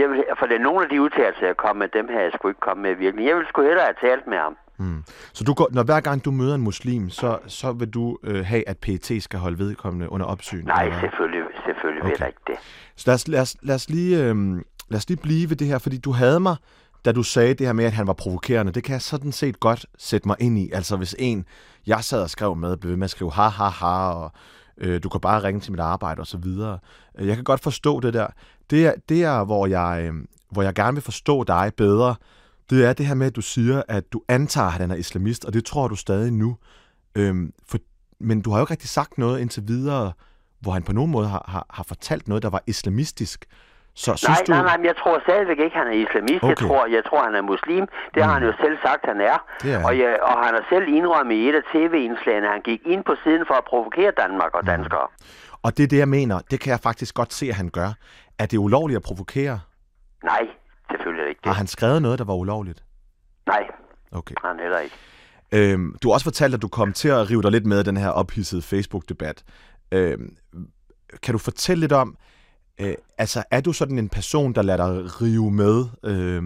jeg 0.00 0.10
vil, 0.10 0.24
for 0.38 0.46
det 0.46 0.56
er 0.56 0.64
nogle 0.68 0.80
af 0.84 0.88
de 0.90 1.02
udtalelser, 1.02 1.46
jeg 1.46 1.56
kom 1.56 1.76
med, 1.76 1.88
dem 1.88 2.08
her 2.08 2.20
jeg 2.20 2.32
skulle 2.34 2.50
ikke 2.50 2.60
komme 2.68 2.82
med 2.82 2.94
virkelig. 2.94 3.26
Jeg 3.26 3.36
ville 3.36 3.48
sgu 3.48 3.62
hellere 3.62 3.84
have 3.84 4.00
talt 4.08 4.26
med 4.26 4.38
ham. 4.38 4.56
Mm. 4.78 5.02
Så 5.32 5.44
du 5.44 5.54
går, 5.54 5.68
når 5.72 5.82
hver 5.82 6.00
gang 6.00 6.24
du 6.24 6.30
møder 6.30 6.54
en 6.54 6.60
muslim, 6.60 7.10
så, 7.10 7.38
så 7.46 7.72
vil 7.72 7.90
du 7.90 8.18
øh, 8.24 8.44
have, 8.44 8.68
at 8.68 8.78
PET 8.78 9.22
skal 9.22 9.38
holde 9.38 9.58
vedkommende 9.58 10.12
under 10.12 10.26
opsyn? 10.26 10.64
Nej, 10.64 10.84
eller? 10.84 11.00
selvfølgelig, 11.00 11.42
selvfølgelig 11.64 12.02
okay. 12.02 12.10
vil 12.10 12.16
jeg 12.20 12.28
ikke 12.28 12.40
det. 12.46 12.56
Så 12.96 13.04
lad 13.06 13.14
os, 13.14 13.28
lad, 13.28 13.40
os, 13.40 13.56
lad, 13.62 13.74
os 13.74 13.90
lige, 13.90 14.24
øh, 14.24 14.36
lad 14.88 14.98
os 14.98 15.08
lige 15.08 15.20
blive 15.22 15.50
ved 15.50 15.56
det 15.56 15.66
her, 15.66 15.78
fordi 15.78 15.98
du 15.98 16.12
havde 16.12 16.40
mig, 16.40 16.56
da 17.04 17.12
du 17.12 17.22
sagde 17.22 17.54
det 17.54 17.66
her 17.66 17.72
med, 17.72 17.84
at 17.84 17.92
han 17.92 18.06
var 18.06 18.12
provokerende. 18.12 18.72
Det 18.72 18.84
kan 18.84 18.92
jeg 18.92 19.02
sådan 19.02 19.32
set 19.32 19.60
godt 19.60 19.86
sætte 19.98 20.28
mig 20.28 20.36
ind 20.40 20.58
i. 20.58 20.70
Altså 20.72 20.96
hvis 20.96 21.16
en, 21.18 21.46
jeg 21.86 22.04
sad 22.04 22.22
og 22.22 22.30
skrev 22.30 22.56
med, 22.56 22.76
blev 22.76 22.90
ved 22.90 22.96
med 22.96 23.04
at 23.04 23.10
skrive 23.10 23.32
ha, 23.32 23.48
ha, 23.48 23.68
ha, 23.68 24.10
og 24.10 24.32
øh, 24.78 25.02
du 25.02 25.08
kan 25.08 25.20
bare 25.20 25.42
ringe 25.42 25.60
til 25.60 25.72
mit 25.72 25.80
arbejde 25.80 26.20
og 26.20 26.26
så 26.26 26.38
videre. 26.38 26.78
Øh, 27.18 27.26
jeg 27.26 27.36
kan 27.36 27.44
godt 27.44 27.60
forstå 27.60 28.00
det 28.00 28.14
der. 28.14 28.26
Det 28.70 28.86
er, 28.86 28.92
det 29.08 29.24
er 29.24 29.44
hvor, 29.44 29.66
jeg, 29.66 30.00
øh, 30.04 30.14
hvor 30.50 30.62
jeg 30.62 30.74
gerne 30.74 30.94
vil 30.94 31.02
forstå 31.02 31.44
dig 31.44 31.72
bedre, 31.76 32.14
det 32.70 32.84
er 32.84 32.92
det 32.92 33.06
her 33.06 33.14
med, 33.14 33.26
at 33.26 33.36
du 33.36 33.40
siger, 33.40 33.82
at 33.88 34.12
du 34.12 34.22
antager, 34.28 34.66
at 34.66 34.72
han 34.72 34.90
er 34.90 34.94
islamist, 34.94 35.44
og 35.44 35.52
det 35.52 35.64
tror 35.64 35.88
du 35.88 35.96
stadig 35.96 36.32
nu. 36.32 36.56
Øhm, 37.14 37.52
for, 37.66 37.78
men 38.20 38.40
du 38.40 38.50
har 38.50 38.58
jo 38.58 38.62
ikke 38.62 38.70
rigtig 38.70 38.88
sagt 38.88 39.18
noget 39.18 39.40
indtil 39.40 39.68
videre, 39.68 40.12
hvor 40.60 40.72
han 40.72 40.82
på 40.82 40.92
nogen 40.92 41.10
måde 41.10 41.28
har, 41.28 41.44
har, 41.48 41.66
har 41.70 41.82
fortalt 41.82 42.28
noget, 42.28 42.42
der 42.42 42.50
var 42.50 42.62
islamistisk. 42.66 43.44
Så, 43.94 44.10
nej, 44.10 44.16
synes 44.16 44.40
du... 44.46 44.52
nej, 44.52 44.62
nej, 44.62 44.76
men 44.76 44.86
jeg 44.86 44.96
tror 44.96 45.20
stadigvæk 45.26 45.58
ikke, 45.64 45.76
han 45.76 45.86
er 45.86 45.96
islamist. 46.04 46.42
Okay. 46.42 46.48
Jeg, 46.48 46.56
tror, 46.56 46.86
jeg 46.96 47.02
tror, 47.08 47.20
han 47.28 47.34
er 47.34 47.42
muslim. 47.42 47.84
Det 48.14 48.20
mm. 48.20 48.22
har 48.22 48.32
han 48.38 48.42
jo 48.48 48.52
selv 48.62 48.76
sagt, 48.86 49.02
han 49.10 49.20
er. 49.20 49.38
er. 49.64 49.84
Og, 49.86 49.92
jeg, 49.98 50.10
og 50.28 50.34
han 50.44 50.52
har 50.58 50.64
selv 50.72 50.86
indrømmet 50.98 51.34
i 51.34 51.48
et 51.48 51.54
af 51.60 51.64
tv-indslagene, 51.72 52.46
han 52.56 52.62
gik 52.70 52.80
ind 52.92 53.04
på 53.04 53.14
siden 53.24 53.42
for 53.48 53.54
at 53.54 53.64
provokere 53.70 54.10
Danmark 54.22 54.52
og 54.54 54.62
mm. 54.62 54.66
danskere. 54.66 55.06
Mm. 55.10 55.60
Og 55.64 55.76
det 55.76 55.82
er 55.82 55.90
det, 55.94 55.98
jeg 55.98 56.08
mener. 56.08 56.36
Det 56.50 56.60
kan 56.60 56.70
jeg 56.70 56.80
faktisk 56.80 57.14
godt 57.14 57.32
se, 57.32 57.46
at 57.48 57.54
han 57.54 57.68
gør. 57.68 57.90
Er 58.38 58.46
det 58.46 58.58
ulovligt 58.58 58.96
at 58.96 59.02
provokere? 59.02 59.60
Nej, 60.24 60.42
selvfølgelig 60.90 61.28
ikke 61.28 61.40
det. 61.44 61.46
Har 61.46 61.54
han 61.54 61.66
skrevet 61.66 62.02
noget, 62.02 62.18
der 62.18 62.24
var 62.24 62.34
ulovligt? 62.34 62.82
Nej, 63.46 63.64
okay. 64.12 64.34
han 64.44 64.58
heller 64.58 64.78
ikke. 64.78 64.96
Øhm, 65.52 65.96
du 66.02 66.08
har 66.08 66.14
også 66.14 66.24
fortalt, 66.24 66.54
at 66.54 66.62
du 66.62 66.68
kom 66.68 66.92
til 66.92 67.08
at 67.08 67.30
rive 67.30 67.42
dig 67.42 67.50
lidt 67.50 67.66
med 67.66 67.84
den 67.84 67.96
her 67.96 68.08
ophidsede 68.08 68.62
Facebook-debat. 68.62 69.44
Øhm, 69.92 70.36
kan 71.22 71.32
du 71.32 71.38
fortælle 71.38 71.80
lidt 71.80 71.92
om, 71.92 72.16
øh, 72.80 72.94
altså 73.18 73.44
er 73.50 73.60
du 73.60 73.72
sådan 73.72 73.98
en 73.98 74.08
person, 74.08 74.52
der 74.52 74.62
lader 74.62 74.86
dig 74.86 75.22
rive 75.22 75.50
med 75.50 75.84
øh, 76.04 76.42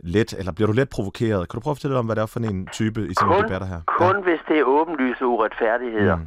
let, 0.00 0.32
eller 0.38 0.52
bliver 0.52 0.66
du 0.66 0.72
let 0.72 0.88
provokeret? 0.88 1.48
Kan 1.48 1.56
du 1.56 1.62
prøve 1.62 1.72
at 1.72 1.76
fortælle 1.76 1.98
om, 1.98 2.06
hvad 2.06 2.16
det 2.16 2.22
er 2.22 2.26
for 2.26 2.40
en 2.40 2.66
type 2.66 3.08
i 3.08 3.14
sådan 3.14 3.36
en 3.36 3.44
debatter 3.44 3.66
her? 3.66 3.80
Kun 3.86 4.16
ja. 4.16 4.22
hvis 4.22 4.40
det 4.48 4.58
er 4.58 4.64
åbenlyse 4.64 5.26
uretfærdigheder. 5.26 6.16
Mm. 6.16 6.26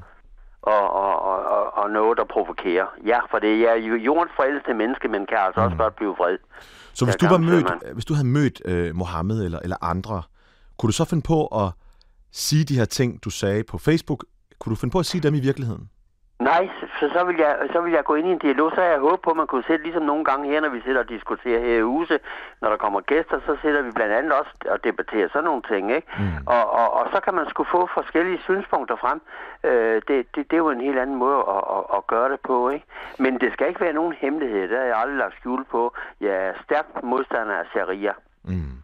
Og, 0.62 0.94
og, 0.94 1.22
og, 1.22 1.78
og 1.78 1.90
noget, 1.90 2.18
der 2.18 2.24
provokerer. 2.24 2.86
Ja, 3.06 3.20
for 3.32 3.40
det 3.40 3.70
er 3.70 3.76
jo 3.76 3.96
jordens 3.96 4.32
forældste 4.36 4.74
menneske, 4.74 5.08
men 5.08 5.26
kan 5.26 5.38
altså 5.38 5.60
mm. 5.60 5.66
også 5.66 5.78
godt 5.78 5.96
blive 5.96 6.16
vred. 6.20 6.38
Så 6.94 7.06
hvis 7.06 7.16
du, 7.16 7.28
var 7.28 7.38
mødt, 7.38 7.94
hvis 7.94 8.06
du 8.06 8.14
havde 8.14 8.28
mødt 8.28 8.62
øh, 8.66 8.96
Mohammed 8.96 9.46
eller, 9.46 9.60
eller 9.60 9.78
andre, 9.82 10.24
kunne 10.78 10.88
du 10.88 10.94
så 10.94 11.06
finde 11.06 11.24
på 11.28 11.46
at 11.46 11.70
sige 12.32 12.64
de 12.64 12.78
her 12.78 12.86
ting, 12.86 13.24
du 13.24 13.30
sagde 13.30 13.64
på 13.64 13.78
Facebook? 13.78 14.26
Kunne 14.60 14.72
du 14.72 14.76
finde 14.76 14.92
på 14.92 15.00
at 15.00 15.06
sige 15.06 15.22
dem 15.22 15.36
i 15.36 15.40
virkeligheden? 15.40 15.90
Nej, 16.50 16.70
så, 17.00 17.10
så, 17.16 17.24
vil 17.28 17.38
jeg, 17.38 17.54
så 17.74 17.82
vil 17.82 17.94
jeg 17.94 18.04
gå 18.04 18.16
ind 18.16 18.28
i 18.28 18.32
en 18.32 18.44
dialog. 18.48 18.72
Så 18.76 18.82
jeg 18.82 19.00
håbet 19.00 19.22
på, 19.22 19.30
at 19.30 19.38
man 19.38 19.48
kunne 19.48 19.64
sætte 19.68 19.84
ligesom 19.84 20.04
nogle 20.04 20.26
gange 20.26 20.50
her, 20.52 20.62
når 20.62 20.70
vi 20.70 20.82
sidder 20.86 21.00
og 21.00 21.10
diskuterer 21.10 21.60
her 21.60 21.78
i 21.78 21.82
huset. 21.82 22.20
Når 22.62 22.70
der 22.70 22.78
kommer 22.78 23.02
gæster, 23.02 23.40
så 23.46 23.58
sidder 23.62 23.82
vi 23.82 23.92
blandt 23.92 24.14
andet 24.14 24.32
også 24.40 24.52
og 24.74 24.84
debatterer 24.84 25.28
sådan 25.28 25.44
nogle 25.44 25.64
ting. 25.72 25.84
Ikke? 25.98 26.08
Mm. 26.20 26.48
Og, 26.56 26.64
og, 26.80 26.88
og 27.00 27.06
så 27.14 27.20
kan 27.26 27.34
man 27.34 27.46
skulle 27.50 27.70
få 27.72 27.90
forskellige 27.94 28.40
synspunkter 28.48 28.96
frem. 28.96 29.22
Øh, 29.64 30.02
det, 30.08 30.18
det, 30.36 30.42
det 30.50 30.54
er 30.54 30.64
jo 30.66 30.70
en 30.70 30.82
helt 30.82 31.00
anden 31.00 31.16
måde 31.16 31.38
at, 31.56 31.64
at, 31.78 31.84
at 31.98 32.08
gøre 32.08 32.32
det 32.32 32.40
på. 32.40 32.70
Ikke? 32.70 32.86
Men 33.20 33.40
det 33.42 33.54
skal 33.54 33.68
ikke 33.68 33.82
være 33.82 33.94
nogen 33.94 34.14
hemmelighed. 34.22 34.62
Det 34.70 34.78
har 34.78 34.86
jeg 34.86 34.98
aldrig 34.98 35.18
lagt 35.18 35.36
skjul 35.40 35.64
på. 35.64 35.94
Jeg 36.22 36.36
er 36.48 36.54
stærkt 36.64 37.04
modstander 37.04 37.56
af 37.56 37.66
sharia. 37.72 38.14
Mm. 38.44 38.76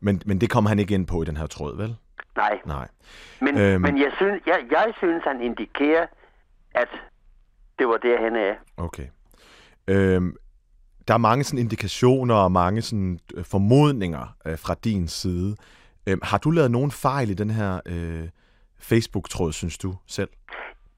Men, 0.00 0.22
men 0.26 0.40
det 0.40 0.50
kommer 0.50 0.68
han 0.68 0.78
ikke 0.78 0.94
ind 0.94 1.06
på 1.06 1.22
i 1.22 1.24
den 1.24 1.36
her 1.36 1.46
tråd, 1.46 1.76
vel? 1.76 1.96
Nej. 2.36 2.60
Nej. 2.64 2.88
Men, 3.40 3.58
øhm. 3.58 3.80
men 3.80 3.98
jeg, 3.98 4.12
synes, 4.16 4.42
jeg, 4.46 4.58
jeg 4.70 4.92
synes, 4.96 5.24
han 5.24 5.40
indikerer, 5.40 6.06
at 6.74 6.88
det 7.78 7.88
var 7.88 7.96
det, 7.96 8.18
han 8.18 8.36
er. 8.36 8.54
Okay. 8.76 9.06
Øhm, 9.88 10.36
der 11.08 11.14
er 11.14 11.18
mange 11.18 11.44
sådan 11.44 11.58
indikationer 11.58 12.34
og 12.34 12.52
mange 12.52 12.82
sådan 12.82 13.18
øh, 13.34 13.44
formodninger 13.44 14.36
øh, 14.46 14.58
fra 14.58 14.74
din 14.84 15.08
side. 15.08 15.56
Øhm, 16.08 16.20
har 16.22 16.38
du 16.38 16.50
lavet 16.50 16.70
nogen 16.70 16.90
fejl 16.90 17.30
i 17.30 17.34
den 17.34 17.50
her 17.50 17.80
øh, 17.86 18.28
Facebook-tråd, 18.78 19.52
synes 19.52 19.78
du 19.78 19.94
selv? 20.06 20.28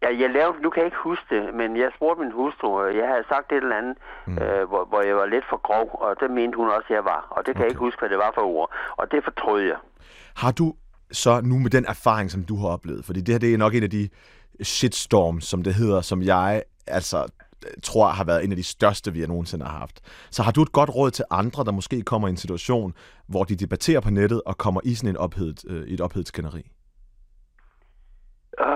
Ja, 0.02 0.08
jeg 0.20 0.30
lavede, 0.30 0.62
nu 0.62 0.70
kan 0.70 0.80
jeg 0.80 0.86
ikke 0.86 1.02
huske 1.04 1.24
det, 1.30 1.54
men 1.54 1.76
jeg 1.76 1.90
spurgte 1.96 2.22
min 2.22 2.32
hustru, 2.32 2.84
jeg 2.84 3.08
havde 3.08 3.24
sagt 3.28 3.52
et 3.52 3.56
eller 3.56 3.76
andet, 3.76 3.96
mm. 4.26 4.38
øh, 4.38 4.68
hvor, 4.68 4.84
hvor 4.84 5.02
jeg 5.02 5.16
var 5.16 5.26
lidt 5.26 5.44
for 5.50 5.60
grov, 5.68 5.86
og 5.92 6.16
det 6.20 6.30
mente 6.30 6.56
hun 6.56 6.68
også, 6.68 6.88
jeg 6.90 7.04
var. 7.04 7.20
Og 7.30 7.46
det 7.46 7.46
kan 7.46 7.54
okay. 7.54 7.60
jeg 7.60 7.70
ikke 7.70 7.78
huske, 7.78 8.00
hvad 8.00 8.08
det 8.08 8.18
var 8.18 8.32
for 8.34 8.42
ord. 8.42 8.74
Og 8.96 9.10
det 9.12 9.24
fortrød 9.24 9.60
jeg. 9.62 9.76
Har 10.36 10.52
du 10.52 10.74
så 11.12 11.40
nu 11.40 11.58
med 11.58 11.70
den 11.70 11.84
erfaring, 11.84 12.30
som 12.30 12.44
du 12.44 12.56
har 12.56 12.68
oplevet, 12.68 13.04
fordi 13.04 13.20
det 13.20 13.34
her 13.34 13.38
det 13.38 13.54
er 13.54 13.58
nok 13.58 13.74
en 13.74 13.82
af 13.82 13.90
de 13.90 14.08
shitstorm, 14.62 15.40
som 15.40 15.62
det 15.62 15.74
hedder, 15.74 16.00
som 16.00 16.22
jeg 16.22 16.62
altså 16.86 17.26
tror 17.82 18.08
har 18.08 18.24
været 18.24 18.44
en 18.44 18.50
af 18.50 18.56
de 18.56 18.62
største, 18.62 19.12
vi 19.12 19.26
nogensinde 19.26 19.64
har 19.64 19.78
haft. 19.78 20.00
Så 20.30 20.42
har 20.42 20.52
du 20.52 20.62
et 20.62 20.72
godt 20.72 20.90
råd 20.94 21.10
til 21.10 21.24
andre, 21.30 21.64
der 21.64 21.72
måske 21.72 22.02
kommer 22.02 22.28
i 22.28 22.30
en 22.30 22.36
situation, 22.36 22.94
hvor 23.26 23.44
de 23.44 23.56
debatterer 23.56 24.00
på 24.00 24.10
nettet 24.10 24.42
og 24.46 24.58
kommer 24.58 24.80
i 24.84 24.94
sådan 24.94 25.10
en 25.10 25.16
ophedet, 25.16 25.64
øh, 25.68 25.82
et 25.86 26.00
ophedet 26.00 26.28
skænderi? 26.28 26.70
Uh, 28.60 28.66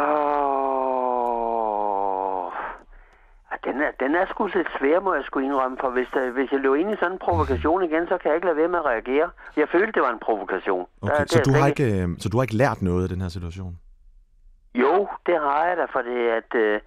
den, 3.64 3.76
er, 3.86 3.90
den 4.04 4.14
er 4.14 4.26
sgu 4.30 4.46
lidt 4.46 4.68
svær, 4.78 5.00
må 5.00 5.14
jeg 5.14 5.24
sgu 5.24 5.40
indrømme, 5.40 5.76
for 5.80 5.90
hvis, 5.90 6.08
der, 6.14 6.30
hvis 6.30 6.52
jeg 6.52 6.60
løber 6.60 6.76
ind 6.76 6.90
i 6.94 6.96
sådan 7.00 7.12
en 7.12 7.18
provokation 7.18 7.82
igen, 7.88 8.02
så 8.08 8.18
kan 8.18 8.28
jeg 8.28 8.36
ikke 8.36 8.46
lade 8.46 8.56
være 8.56 8.68
med 8.68 8.78
at 8.78 8.84
reagere. 8.84 9.30
Jeg 9.56 9.68
følte, 9.72 9.92
det 9.96 10.02
var 10.02 10.12
en 10.16 10.22
provokation. 10.26 10.86
Okay, 11.02 11.14
der, 11.18 11.24
så, 11.26 11.42
du 11.48 11.52
har 11.60 11.66
ikke, 11.66 12.02
øh, 12.02 12.08
så 12.18 12.28
du 12.28 12.36
har 12.36 12.42
ikke 12.42 12.56
lært 12.64 12.82
noget 12.82 13.02
af 13.02 13.08
den 13.08 13.20
her 13.20 13.28
situation? 13.28 13.78
Jo, 14.74 15.08
det 15.26 15.40
har 15.40 15.66
jeg 15.66 15.76
da, 15.76 15.84
fordi 15.84 16.26
at... 16.28 16.54
Øh, 16.54 16.80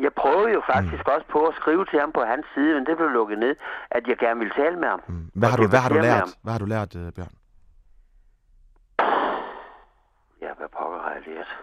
jeg 0.00 0.12
prøvede 0.12 0.52
jo 0.52 0.62
faktisk 0.72 1.02
mm. 1.06 1.12
også 1.14 1.26
på 1.28 1.46
at 1.46 1.54
skrive 1.54 1.84
til 1.84 2.00
ham 2.00 2.12
på 2.12 2.22
hans 2.24 2.46
side, 2.54 2.74
men 2.74 2.86
det 2.86 2.96
blev 2.96 3.08
lukket 3.08 3.38
ned, 3.38 3.56
at 3.90 4.08
jeg 4.08 4.16
gerne 4.16 4.38
ville 4.38 4.54
tale 4.54 4.76
med 4.76 4.88
ham. 4.88 5.02
Mm. 5.06 5.30
Hvad, 5.34 5.48
har 5.48 5.56
du, 5.56 5.68
hvad 5.68 5.78
har 5.78 5.88
du 5.88 5.94
lært? 5.94 6.36
Hvad 6.42 6.52
har 6.52 6.58
du 6.58 6.64
lært, 6.64 6.94
uh, 6.94 7.12
Bjørn? 7.16 7.34
Ja, 10.40 10.52
hvad 10.58 10.68
pokker 10.78 10.98
har 10.98 11.12
jeg 11.12 11.22
lært? 11.26 11.56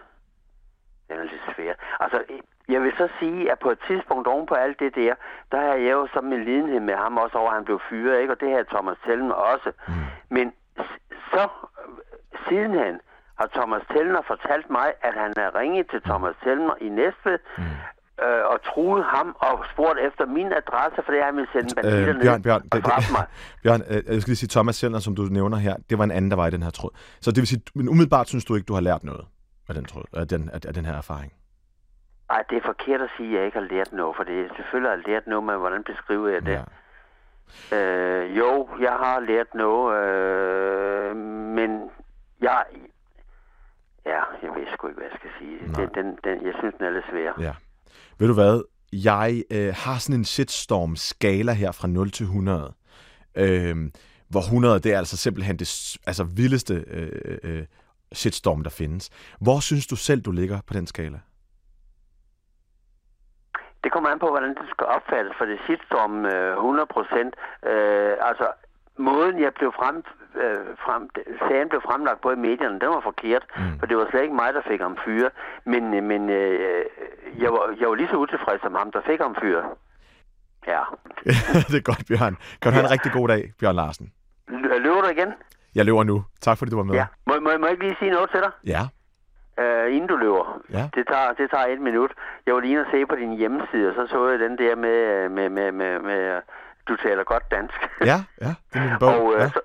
Den 1.08 1.18
er 1.18 1.22
lidt 1.22 1.42
svær. 1.56 1.74
Altså, 2.00 2.24
jeg 2.68 2.82
vil 2.82 2.92
så 2.96 3.08
sige, 3.18 3.52
at 3.52 3.58
på 3.58 3.70
et 3.70 3.78
tidspunkt 3.86 4.28
oven 4.28 4.46
på 4.46 4.54
alt 4.54 4.78
det 4.80 4.94
der, 4.94 5.14
der 5.52 5.60
har 5.60 5.74
jeg 5.74 5.92
jo 5.92 6.08
som 6.12 6.32
en 6.32 6.44
lidenhed 6.44 6.80
med 6.80 6.94
ham 6.94 7.16
også 7.16 7.38
over, 7.38 7.50
at 7.50 7.54
han 7.54 7.64
blev 7.64 7.80
fyret, 7.90 8.20
ikke? 8.20 8.32
Og 8.32 8.40
det 8.40 8.48
her 8.48 8.62
Thomas 8.62 8.96
Tellen 9.06 9.32
også. 9.32 9.72
Mm. 9.88 9.94
Men 10.28 10.52
så 11.32 11.48
sidenhen 12.48 13.00
har 13.38 13.48
Thomas 13.58 13.82
Tellner 13.92 14.22
fortalt 14.32 14.70
mig, 14.70 14.88
at 15.08 15.14
han 15.22 15.32
er 15.36 15.50
ringet 15.60 15.86
til 15.90 16.00
Thomas 16.02 16.34
Tellner 16.44 16.74
i 16.80 16.88
Næstved, 16.88 17.38
mm 17.58 17.64
øh, 18.22 18.42
og 18.52 18.58
truet 18.62 19.04
ham 19.04 19.36
og 19.40 19.64
spurgt 19.72 19.98
efter 20.08 20.26
min 20.26 20.52
adresse, 20.60 20.98
for 21.04 21.12
det 21.12 21.20
er, 21.20 21.24
han 21.24 21.36
ville 21.36 21.50
sende 21.52 21.74
banditter 21.74 22.14
øh, 22.14 22.22
Bjørn, 22.22 22.42
Bjørn, 22.42 22.62
og 22.72 22.76
det, 22.76 23.12
mig. 23.16 23.26
Bjørn, 23.62 23.82
øh, 23.90 23.96
jeg 24.14 24.20
skal 24.20 24.30
lige 24.30 24.42
sige, 24.42 24.52
Thomas 24.56 24.76
Sellner, 24.76 24.98
som 24.98 25.14
du 25.16 25.22
nævner 25.22 25.56
her, 25.56 25.74
det 25.90 25.98
var 25.98 26.04
en 26.04 26.10
anden, 26.10 26.30
der 26.30 26.36
var 26.36 26.46
i 26.46 26.50
den 26.50 26.62
her 26.62 26.70
tråd. 26.70 26.90
Så 27.20 27.30
det 27.30 27.40
vil 27.42 27.46
sige, 27.46 27.62
men 27.74 27.88
umiddelbart 27.88 28.28
synes 28.28 28.44
du 28.44 28.54
ikke, 28.54 28.66
du 28.66 28.74
har 28.74 28.80
lært 28.80 29.04
noget 29.04 29.24
af 29.68 29.74
den, 29.74 29.84
tråd, 29.84 30.04
af 30.12 30.28
den, 30.28 30.50
af, 30.52 30.60
af 30.68 30.74
den 30.74 30.84
her 30.84 30.94
erfaring? 30.94 31.32
Nej, 32.30 32.42
det 32.50 32.56
er 32.56 32.62
forkert 32.64 33.00
at 33.00 33.10
sige, 33.16 33.28
at 33.28 33.36
jeg 33.36 33.46
ikke 33.46 33.58
har 33.58 33.66
lært 33.74 33.92
noget, 33.92 34.16
for 34.16 34.24
det 34.24 34.40
er 34.40 34.48
selvfølgelig 34.56 34.90
har 34.90 35.02
lært 35.10 35.26
noget, 35.26 35.44
men 35.44 35.56
hvordan 35.58 35.84
beskriver 35.84 36.28
jeg 36.28 36.42
det? 36.46 36.52
Ja. 36.52 36.64
Øh, 37.76 38.38
jo, 38.38 38.68
jeg 38.80 38.92
har 38.92 39.20
lært 39.20 39.54
noget, 39.54 39.86
øh, 39.96 41.16
men 41.56 41.70
jeg, 42.40 42.64
ja, 44.06 44.22
jeg 44.42 44.50
ved 44.56 44.66
sgu 44.72 44.88
ikke, 44.88 45.00
hvad 45.00 45.10
jeg 45.10 45.18
skal 45.18 45.30
sige. 45.38 45.58
Den, 45.76 45.88
den, 45.94 46.18
den, 46.24 46.46
jeg 46.46 46.54
synes, 46.58 46.74
den 46.78 46.86
er 46.86 46.90
lidt 46.90 47.04
svær. 47.10 47.32
Ja. 47.40 47.54
Ved 48.18 48.28
du 48.28 48.34
hvad? 48.34 48.62
Jeg 48.92 49.44
øh, 49.50 49.74
har 49.84 49.98
sådan 49.98 50.20
en 50.20 50.24
shitstorm-skala 50.24 51.52
her 51.52 51.72
fra 51.72 51.88
0 51.88 52.10
til 52.10 52.24
100. 52.24 52.74
Øh, 53.36 53.76
hvor 54.30 54.40
100, 54.40 54.80
det 54.80 54.92
er 54.94 54.98
altså 54.98 55.16
simpelthen 55.16 55.56
det 55.58 55.96
altså, 56.06 56.24
vildeste 56.36 56.74
øh, 56.86 57.38
øh, 57.44 57.64
shitstorm, 58.12 58.62
der 58.62 58.70
findes. 58.70 59.10
Hvor 59.40 59.60
synes 59.60 59.86
du 59.86 59.96
selv, 59.96 60.20
du 60.20 60.30
ligger 60.30 60.58
på 60.68 60.74
den 60.74 60.86
skala? 60.86 61.20
Det 63.84 63.92
kommer 63.92 64.10
an 64.10 64.18
på, 64.18 64.28
hvordan 64.28 64.54
det 64.60 64.68
skal 64.74 64.86
opfattes, 64.86 65.32
for 65.38 65.44
det 65.44 65.58
shitstorm 65.64 66.26
øh, 66.26 66.56
100 66.56 66.86
procent. 66.96 67.32
Øh, 67.70 68.14
altså, 68.20 68.46
måden 68.98 69.40
jeg 69.40 69.52
blev 69.54 69.72
frem, 69.72 69.96
øh, 70.42 70.66
frem 70.84 71.10
sagen 71.48 71.68
blev 71.68 71.82
fremlagt 71.82 72.20
på 72.20 72.30
i 72.30 72.36
medierne, 72.36 72.80
den 72.80 72.88
var 72.88 73.00
forkert, 73.00 73.44
mm. 73.56 73.78
for 73.78 73.86
det 73.86 73.96
var 73.96 74.06
slet 74.10 74.22
ikke 74.22 74.34
mig, 74.34 74.54
der 74.54 74.62
fik 74.70 74.80
ham 74.80 74.96
fyre. 75.04 75.30
Men, 75.64 75.94
øh, 75.94 76.02
men 76.02 76.30
øh, 76.30 76.84
jeg, 77.42 77.50
var, 77.52 77.74
jeg 77.80 77.88
var 77.88 77.94
lige 77.94 78.08
så 78.08 78.16
utilfreds 78.16 78.62
som 78.62 78.74
ham, 78.74 78.92
der 78.92 79.00
fik 79.06 79.20
ham 79.20 79.36
fyre. 79.42 79.64
Ja. 80.66 80.82
det 81.70 81.78
er 81.80 81.86
godt, 81.90 82.04
Bjørn. 82.08 82.36
Kan 82.60 82.70
du 82.70 82.74
have 82.76 82.84
en 82.84 82.90
rigtig 82.90 83.12
god 83.12 83.28
dag, 83.28 83.52
Bjørn 83.60 83.76
Larsen? 83.76 84.12
Løber 84.84 85.00
du 85.00 85.08
igen? 85.08 85.32
Jeg 85.74 85.84
løber 85.84 86.04
nu. 86.04 86.24
Tak 86.40 86.58
fordi 86.58 86.70
du 86.70 86.76
var 86.76 86.84
med. 86.84 86.94
Ja. 86.94 87.06
Må, 87.26 87.34
må, 87.40 87.50
må 87.58 87.66
jeg 87.66 87.70
ikke 87.70 87.84
lige 87.84 87.96
sige 87.98 88.10
noget 88.10 88.30
til 88.30 88.40
dig? 88.40 88.50
Ja. 88.66 88.82
Uh, 89.62 89.94
inden 89.94 90.08
du 90.08 90.16
løber. 90.16 90.60
Ja. 90.70 90.88
Det 90.94 91.04
tager, 91.06 91.32
det 91.32 91.50
tager 91.50 91.66
et 91.66 91.80
minut. 91.80 92.12
Jeg 92.46 92.54
var 92.54 92.60
lige 92.60 92.80
at 92.80 92.86
se 92.92 93.06
på 93.06 93.14
din 93.14 93.36
hjemmeside, 93.36 93.88
og 93.88 93.94
så 93.94 94.06
så 94.12 94.28
jeg 94.28 94.38
den 94.38 94.58
der 94.58 94.76
med, 94.76 95.28
med, 95.28 95.48
med, 95.48 95.72
med, 95.72 96.00
med 96.00 96.40
du 96.88 96.96
taler 96.96 97.24
godt 97.24 97.50
dansk. 97.50 97.80
Ja, 98.10 98.18
ja, 98.40 98.52
det 98.72 98.78
er 98.80 98.84
min 98.90 98.98
bog. 99.00 99.08
og 99.08 99.24
uh, 99.24 99.32
ja. 99.38 99.48
så, 99.48 99.60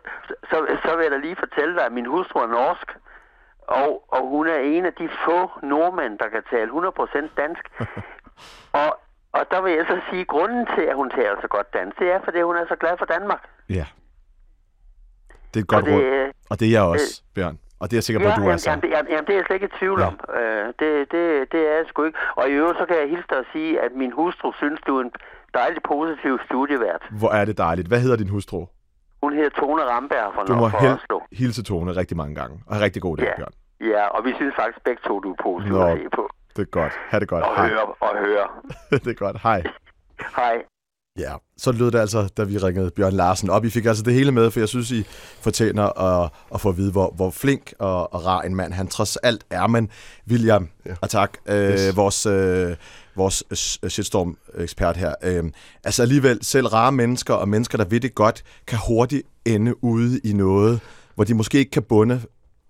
så, 0.50 0.58
så 0.86 0.96
vil 0.96 1.04
jeg 1.04 1.12
da 1.12 1.18
lige 1.18 1.36
fortælle 1.36 1.76
dig, 1.76 1.86
at 1.86 1.92
min 1.92 2.06
hustru 2.06 2.40
er 2.40 2.48
norsk, 2.48 2.88
og, 3.68 4.04
og 4.08 4.22
hun 4.30 4.48
er 4.48 4.60
en 4.60 4.86
af 4.86 4.94
de 4.94 5.10
få 5.26 5.52
nordmænd, 5.64 6.20
der 6.20 6.30
kan 6.30 6.44
tale 6.52 6.72
100% 6.72 7.28
dansk. 7.42 7.64
og, 8.82 8.90
og 9.32 9.44
der 9.52 9.62
vil 9.62 9.74
jeg 9.74 9.86
så 9.90 10.00
sige, 10.10 10.22
at 10.22 10.28
grunden 10.28 10.66
til, 10.76 10.82
at 10.82 10.96
hun 10.96 11.10
taler 11.10 11.36
så 11.42 11.48
godt 11.48 11.74
dansk, 11.74 12.00
det 12.00 12.12
er, 12.12 12.20
fordi 12.24 12.42
hun 12.42 12.56
er 12.56 12.66
så 12.68 12.76
glad 12.76 12.98
for 12.98 13.06
Danmark. 13.06 13.42
Ja. 13.70 13.86
Det 15.54 15.60
er 15.60 15.64
et 15.64 15.68
godt 15.68 15.86
det, 15.86 15.94
råd. 15.94 16.32
Og 16.50 16.60
det 16.60 16.68
er 16.68 16.72
jeg 16.72 16.82
også, 16.82 17.22
øh, 17.24 17.36
Bjørn. 17.36 17.60
Og 17.80 17.86
det 17.88 17.94
er 17.94 17.98
jeg 17.98 18.04
sikker 18.04 18.20
på, 18.20 18.28
ja, 18.28 18.32
at 18.32 18.38
du 18.38 18.42
jamen, 18.42 18.54
er 18.54 18.58
så. 18.58 18.70
Jamen, 18.70 19.12
jamen, 19.12 19.26
det 19.28 19.34
er 19.34 19.38
jeg 19.40 19.46
slet 19.48 19.56
ikke 19.56 19.70
i 19.74 19.78
tvivl 19.80 20.00
Ja. 20.00 20.08
om. 20.08 20.20
Øh, 20.40 20.66
det, 20.80 21.12
det, 21.12 21.52
det 21.52 21.62
er 21.70 21.76
jeg 21.78 21.86
sgu 21.88 22.04
ikke. 22.04 22.20
Og 22.36 22.50
i 22.50 22.54
øvrigt, 22.54 22.80
så 22.80 22.86
kan 22.86 22.96
jeg 23.02 23.10
hilse 23.10 23.28
dig 23.30 23.38
at 23.38 23.46
sige, 23.54 23.82
at 23.82 23.92
min 24.02 24.12
hustru 24.12 24.52
synes, 24.62 24.80
du 24.88 24.98
er 24.98 25.02
en 25.04 25.12
dejlig 25.54 25.82
positiv 25.88 26.34
studievært. 26.46 27.02
Hvor 27.12 27.32
er 27.32 27.46
det 27.46 27.58
dejligt. 27.58 27.88
Hvad 27.88 28.00
hedder 28.02 28.16
din 28.18 28.28
hustru? 28.30 28.66
Hun 29.24 29.34
hedder 29.34 29.50
Tone 29.50 29.82
Ramberg 29.84 30.32
fra 30.36 30.44
Du 30.46 30.54
må 30.54 30.60
Nord 30.60 30.72
for 30.72 30.78
hel- 30.80 30.92
Oslo. 30.94 31.20
hilse 31.32 31.64
Tone 31.64 31.92
rigtig 31.92 32.18
mange 32.18 32.36
gange. 32.36 32.56
Og 32.68 32.76
have 32.76 32.84
rigtig 32.86 33.02
god 33.02 33.18
dag, 33.18 33.26
Ja. 33.26 33.36
Bjørn. 33.36 33.54
Ja, 33.82 34.08
og 34.08 34.26
vi 34.26 34.34
synes 34.36 34.54
faktisk 34.60 34.84
begge 34.86 35.02
to, 35.08 35.20
du 35.20 35.32
er 35.32 35.36
positiv 35.44 35.74
Nå. 35.74 35.86
at 35.88 35.98
se 35.98 36.04
på. 36.16 36.30
Det 36.56 36.62
er 36.62 36.66
godt. 36.80 36.94
Ha' 37.10 37.20
det 37.20 37.28
godt. 37.28 37.44
Og 37.44 37.56
Hej. 37.56 37.68
høre, 37.70 37.86
og 38.00 38.18
høre. 38.26 38.48
det 39.06 39.08
er 39.08 39.14
godt. 39.14 39.38
Hej. 39.44 39.64
Hej. 40.40 40.56
Ja, 41.20 41.34
så 41.58 41.72
lød 41.72 41.92
det 41.92 42.00
altså, 42.00 42.34
da 42.38 42.44
vi 42.44 42.58
ringede 42.58 42.92
Bjørn 42.96 43.14
Larsen 43.14 43.50
op. 43.50 43.66
I 43.66 43.70
fik 43.70 43.86
altså 43.86 44.04
det 44.04 44.14
hele 44.14 44.32
med, 44.32 44.52
for 44.52 44.60
jeg 44.60 44.70
synes, 44.70 44.92
I 44.92 45.04
fortjener 45.42 46.00
at, 46.08 46.32
at 46.54 46.62
få 46.62 46.70
at 46.70 46.78
vide, 46.78 46.92
hvor, 46.92 47.14
hvor 47.16 47.30
flink 47.32 47.74
og, 47.80 48.14
og 48.14 48.26
rar 48.26 48.42
en 48.42 48.56
mand 48.56 48.74
han 48.74 48.88
trods 48.88 49.16
alt 49.18 49.46
er. 49.50 49.68
Men 49.68 49.90
William, 50.30 50.70
ja. 50.86 50.94
og 51.02 51.10
tak, 51.10 51.38
øh, 51.50 51.56
Yes. 51.56 51.98
vores, 51.98 52.26
øh, 52.26 52.76
vores 53.15 53.43
øh, 53.84 53.89
shitstorm-ekspert 53.89 54.98
her. 54.98 55.13
Øh, 55.24 55.43
altså 55.84 56.02
alligevel, 56.02 56.39
selv 56.41 56.67
rare 56.67 56.91
mennesker 56.91 57.34
og 57.34 57.50
mennesker, 57.50 57.78
der 57.78 57.86
ved 57.86 58.00
det 58.00 58.15
godt, 58.15 58.43
kan 58.67 58.80
hurtigt 58.88 59.24
ende 59.45 59.84
ude 59.84 60.19
i 60.24 60.34
noget, 60.34 60.80
hvor 61.15 61.24
de 61.24 61.34
måske 61.34 61.58
ikke 61.58 61.72
kan 61.72 61.84
bunde, 61.84 62.22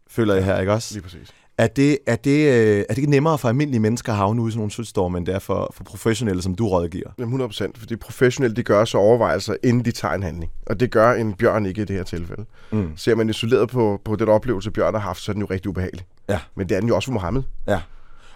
føler 0.09 0.33
jeg 0.33 0.45
her, 0.45 0.59
ikke 0.59 0.73
også? 0.73 0.93
Lige 0.93 1.03
præcis. 1.03 1.33
Er 1.57 1.67
det, 1.67 1.97
er, 2.07 2.15
det, 2.15 2.49
øh, 2.53 2.79
er 2.79 2.83
det 2.89 2.97
ikke 2.97 3.09
nemmere 3.09 3.37
for 3.37 3.47
almindelige 3.47 3.79
mennesker 3.79 4.11
at 4.11 4.17
havne 4.17 4.41
ude 4.41 4.49
i 4.49 4.51
sådan 4.51 4.59
nogle 4.59 4.71
shitstorm, 4.71 5.15
end 5.15 5.25
det 5.25 5.35
er 5.35 5.39
for, 5.39 5.73
for 5.73 5.83
professionelle, 5.83 6.41
som 6.41 6.55
du 6.55 6.67
rådgiver? 6.67 7.09
Jamen 7.17 7.27
100 7.27 7.49
procent, 7.49 7.77
fordi 7.77 7.95
professionelle, 7.95 8.55
de 8.55 8.63
gør 8.63 8.85
så 8.85 8.97
overvejelser, 8.97 9.55
inden 9.63 9.85
de 9.85 9.91
tager 9.91 10.13
en 10.13 10.23
handling. 10.23 10.51
Og 10.65 10.79
det 10.79 10.91
gør 10.91 11.13
en 11.13 11.33
bjørn 11.33 11.65
ikke 11.65 11.81
i 11.81 11.85
det 11.85 11.95
her 11.95 12.03
tilfælde. 12.03 12.45
Mm. 12.71 12.91
Ser 12.97 13.15
man 13.15 13.29
isoleret 13.29 13.69
på, 13.69 14.01
på 14.05 14.15
den 14.15 14.29
oplevelse, 14.29 14.71
bjørn 14.71 14.93
har 14.93 15.01
haft, 15.01 15.21
så 15.21 15.31
er 15.31 15.33
den 15.33 15.41
jo 15.41 15.47
rigtig 15.51 15.69
ubehagelig. 15.69 16.05
Ja. 16.29 16.39
Men 16.55 16.69
det 16.69 16.75
er 16.75 16.79
den 16.79 16.89
jo 16.89 16.95
også 16.95 17.05
for 17.05 17.13
Mohammed. 17.13 17.43
Ja. 17.67 17.79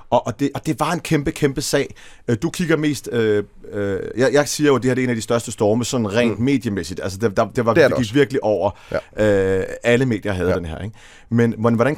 Og, 0.09 0.27
og, 0.27 0.39
det, 0.39 0.49
og 0.53 0.65
det 0.65 0.79
var 0.79 0.91
en 0.91 0.99
kæmpe, 0.99 1.31
kæmpe 1.31 1.61
sag. 1.61 1.95
Øh, 2.27 2.37
Du 2.41 2.49
kigger 2.49 2.77
mest... 2.77 3.09
Øh, 3.11 3.43
øh, 3.71 3.99
jeg, 4.17 4.33
jeg 4.33 4.47
siger 4.47 4.67
jo, 4.67 4.75
at 4.75 4.83
det 4.83 4.89
her 4.89 4.95
det 4.95 5.01
er 5.01 5.03
en 5.03 5.09
af 5.09 5.15
de 5.15 5.21
største 5.21 5.51
storme, 5.51 5.85
sådan 5.85 6.13
rent 6.13 6.39
mm. 6.39 6.45
mediemæssigt. 6.45 6.99
Altså, 7.03 7.17
det, 7.17 7.37
der, 7.37 7.47
det, 7.55 7.65
var, 7.65 7.73
Det 7.73 7.83
det, 7.83 7.91
gik 7.91 7.99
også. 7.99 8.13
virkelig 8.13 8.43
over. 8.43 8.71
Ja. 9.17 9.59
Øh, 9.59 9.65
alle 9.83 10.05
medier 10.05 10.33
havde 10.33 10.49
ja. 10.49 10.55
Den 10.55 10.65
her. 10.65 10.79
Ikke? 10.79 10.95
Men 11.29 11.75
hvordan, 11.75 11.95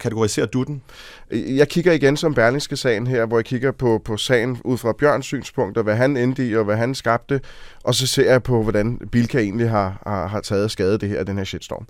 kategoriserer 0.00 0.46
du 0.46 0.62
den? 0.62 0.82
Jeg 1.30 1.68
kigger 1.68 1.92
igen 1.92 2.16
som 2.16 2.34
Berlingske 2.34 2.76
sagen 2.76 3.06
her, 3.06 3.26
hvor 3.26 3.38
jeg 3.38 3.44
kigger 3.44 3.72
på, 3.72 4.00
på 4.04 4.16
sagen 4.16 4.60
ud 4.64 4.78
fra 4.78 4.92
Bjørns 4.98 5.26
synspunkt, 5.26 5.78
og 5.78 5.84
hvad 5.84 5.96
han 5.96 6.16
endte 6.16 6.48
i, 6.48 6.56
og 6.56 6.64
hvad 6.64 6.76
han 6.76 6.94
skabte, 6.94 7.40
og 7.84 7.94
så 7.94 8.06
ser 8.06 8.30
jeg 8.30 8.42
på, 8.42 8.62
hvordan 8.62 9.00
Bilka 9.12 9.38
egentlig 9.38 9.70
har, 9.70 10.02
har, 10.06 10.26
har 10.26 10.40
taget 10.40 10.70
skade 10.70 10.98
det 10.98 11.08
her, 11.08 11.24
den 11.24 11.36
her 11.36 11.44
shitstorm. 11.44 11.86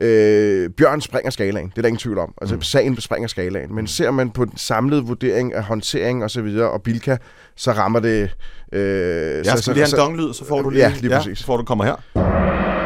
Øh, 0.00 0.70
Bjørn 0.70 1.00
springer 1.00 1.30
skalaen, 1.30 1.68
det 1.68 1.78
er 1.78 1.82
der 1.82 1.88
ingen 1.88 1.98
tvivl 1.98 2.18
om. 2.18 2.34
Altså, 2.40 2.54
mm. 2.56 2.62
sagen 2.62 3.00
springer 3.00 3.28
skalaen. 3.28 3.74
Men 3.74 3.86
ser 3.86 4.10
man 4.10 4.30
på 4.30 4.44
den 4.44 4.56
samlede 4.56 5.01
vurdering 5.08 5.54
af 5.54 5.62
håndtering 5.64 6.24
og 6.24 6.30
så 6.30 6.42
videre, 6.42 6.70
og 6.70 6.82
Bilka, 6.82 7.16
så 7.56 7.72
rammer 7.72 8.00
det... 8.00 8.30
Øh, 8.72 8.80
Jeg 9.46 9.58
skal 9.58 9.74
lige 9.74 9.84
have 9.86 9.94
en 9.94 9.98
donglyd, 9.98 10.32
så 10.32 10.44
får 10.44 10.62
du 10.62 10.70
lige... 10.70 10.82
Ja, 10.82 10.92
lige 11.00 11.10
præcis. 11.16 11.38
så 11.38 11.44
får 11.44 11.56
du 11.56 11.64
kommer 11.64 11.84
her. 11.84 11.94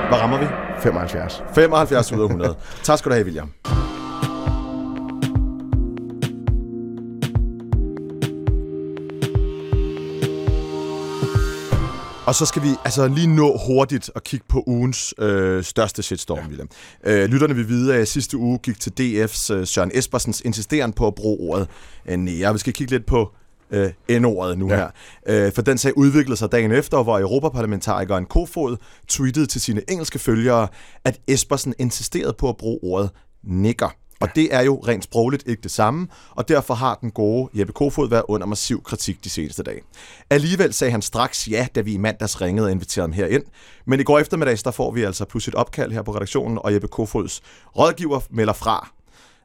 Hvad 0.08 0.18
rammer 0.18 0.38
vi? 0.38 0.46
75. 0.82 1.42
75 1.54 2.12
ud 2.12 2.18
af 2.20 2.24
100. 2.24 2.54
tak 2.82 2.98
skal 2.98 3.10
du 3.10 3.14
have, 3.14 3.24
William. 3.24 3.50
Og 12.26 12.34
så 12.34 12.46
skal 12.46 12.62
vi 12.62 12.68
altså 12.84 13.08
lige 13.08 13.26
nå 13.26 13.58
hurtigt 13.66 14.10
at 14.14 14.24
kigge 14.24 14.46
på 14.48 14.64
ugens 14.66 15.14
øh, 15.18 15.64
største 15.64 16.02
shitstorm, 16.02 16.38
ja. 16.38 16.46
William. 16.46 16.68
Øh, 17.04 17.24
lytterne 17.24 17.54
vil 17.54 17.68
vide, 17.68 17.92
at 17.92 17.98
jeg 17.98 18.08
sidste 18.08 18.36
uge 18.36 18.58
gik 18.58 18.80
til 18.80 18.92
DF's 19.00 19.52
øh, 19.52 19.66
Søren 19.66 19.90
Espersens 19.94 20.42
insisteren 20.44 20.92
på 20.92 21.06
at 21.06 21.14
bruge 21.14 21.50
ordet 21.50 21.68
øh, 22.06 22.16
nære. 22.18 22.52
Vi 22.52 22.58
skal 22.58 22.72
kigge 22.72 22.92
lidt 22.92 23.06
på 23.06 23.32
øh, 23.70 23.90
N-ordet 24.10 24.58
nu 24.58 24.68
ja. 24.68 24.76
Her. 24.76 24.88
Øh, 25.46 25.52
for 25.52 25.62
den 25.62 25.78
sag 25.78 25.98
udviklede 25.98 26.36
sig 26.36 26.52
dagen 26.52 26.72
efter, 26.72 27.02
hvor 27.02 27.18
Europaparlamentarikeren 27.18 28.24
Kofod 28.24 28.76
tweetede 29.08 29.46
til 29.46 29.60
sine 29.60 29.90
engelske 29.90 30.18
følgere, 30.18 30.68
at 31.04 31.20
Espersen 31.28 31.74
insisterede 31.78 32.34
på 32.38 32.48
at 32.48 32.56
bruge 32.56 32.78
ordet 32.82 33.10
nigger. 33.44 33.88
Og 34.20 34.28
det 34.34 34.54
er 34.54 34.62
jo 34.62 34.82
rent 34.88 35.04
sprogligt 35.04 35.42
ikke 35.46 35.62
det 35.62 35.70
samme, 35.70 36.08
og 36.30 36.48
derfor 36.48 36.74
har 36.74 36.98
den 37.00 37.10
gode 37.10 37.48
Jeppe 37.54 37.72
Kofod 37.72 38.08
været 38.08 38.22
under 38.28 38.46
massiv 38.46 38.82
kritik 38.82 39.24
de 39.24 39.30
seneste 39.30 39.62
dage. 39.62 39.80
Alligevel 40.30 40.72
sagde 40.72 40.90
han 40.90 41.02
straks 41.02 41.48
ja, 41.48 41.66
da 41.74 41.80
vi 41.80 41.92
i 41.92 41.96
mandags 41.96 42.40
ringede 42.40 42.66
og 42.66 42.72
inviterede 42.72 43.08
ham 43.08 43.12
herind. 43.12 43.44
Men 43.86 44.00
i 44.00 44.02
går 44.02 44.18
eftermiddags, 44.18 44.62
der 44.62 44.70
får 44.70 44.90
vi 44.90 45.02
altså 45.02 45.24
pludselig 45.24 45.52
et 45.52 45.54
opkald 45.54 45.92
her 45.92 46.02
på 46.02 46.14
redaktionen, 46.14 46.58
og 46.62 46.74
Jeppe 46.74 46.88
Kofods 46.88 47.42
rådgiver 47.76 48.20
melder 48.30 48.52
fra. 48.52 48.90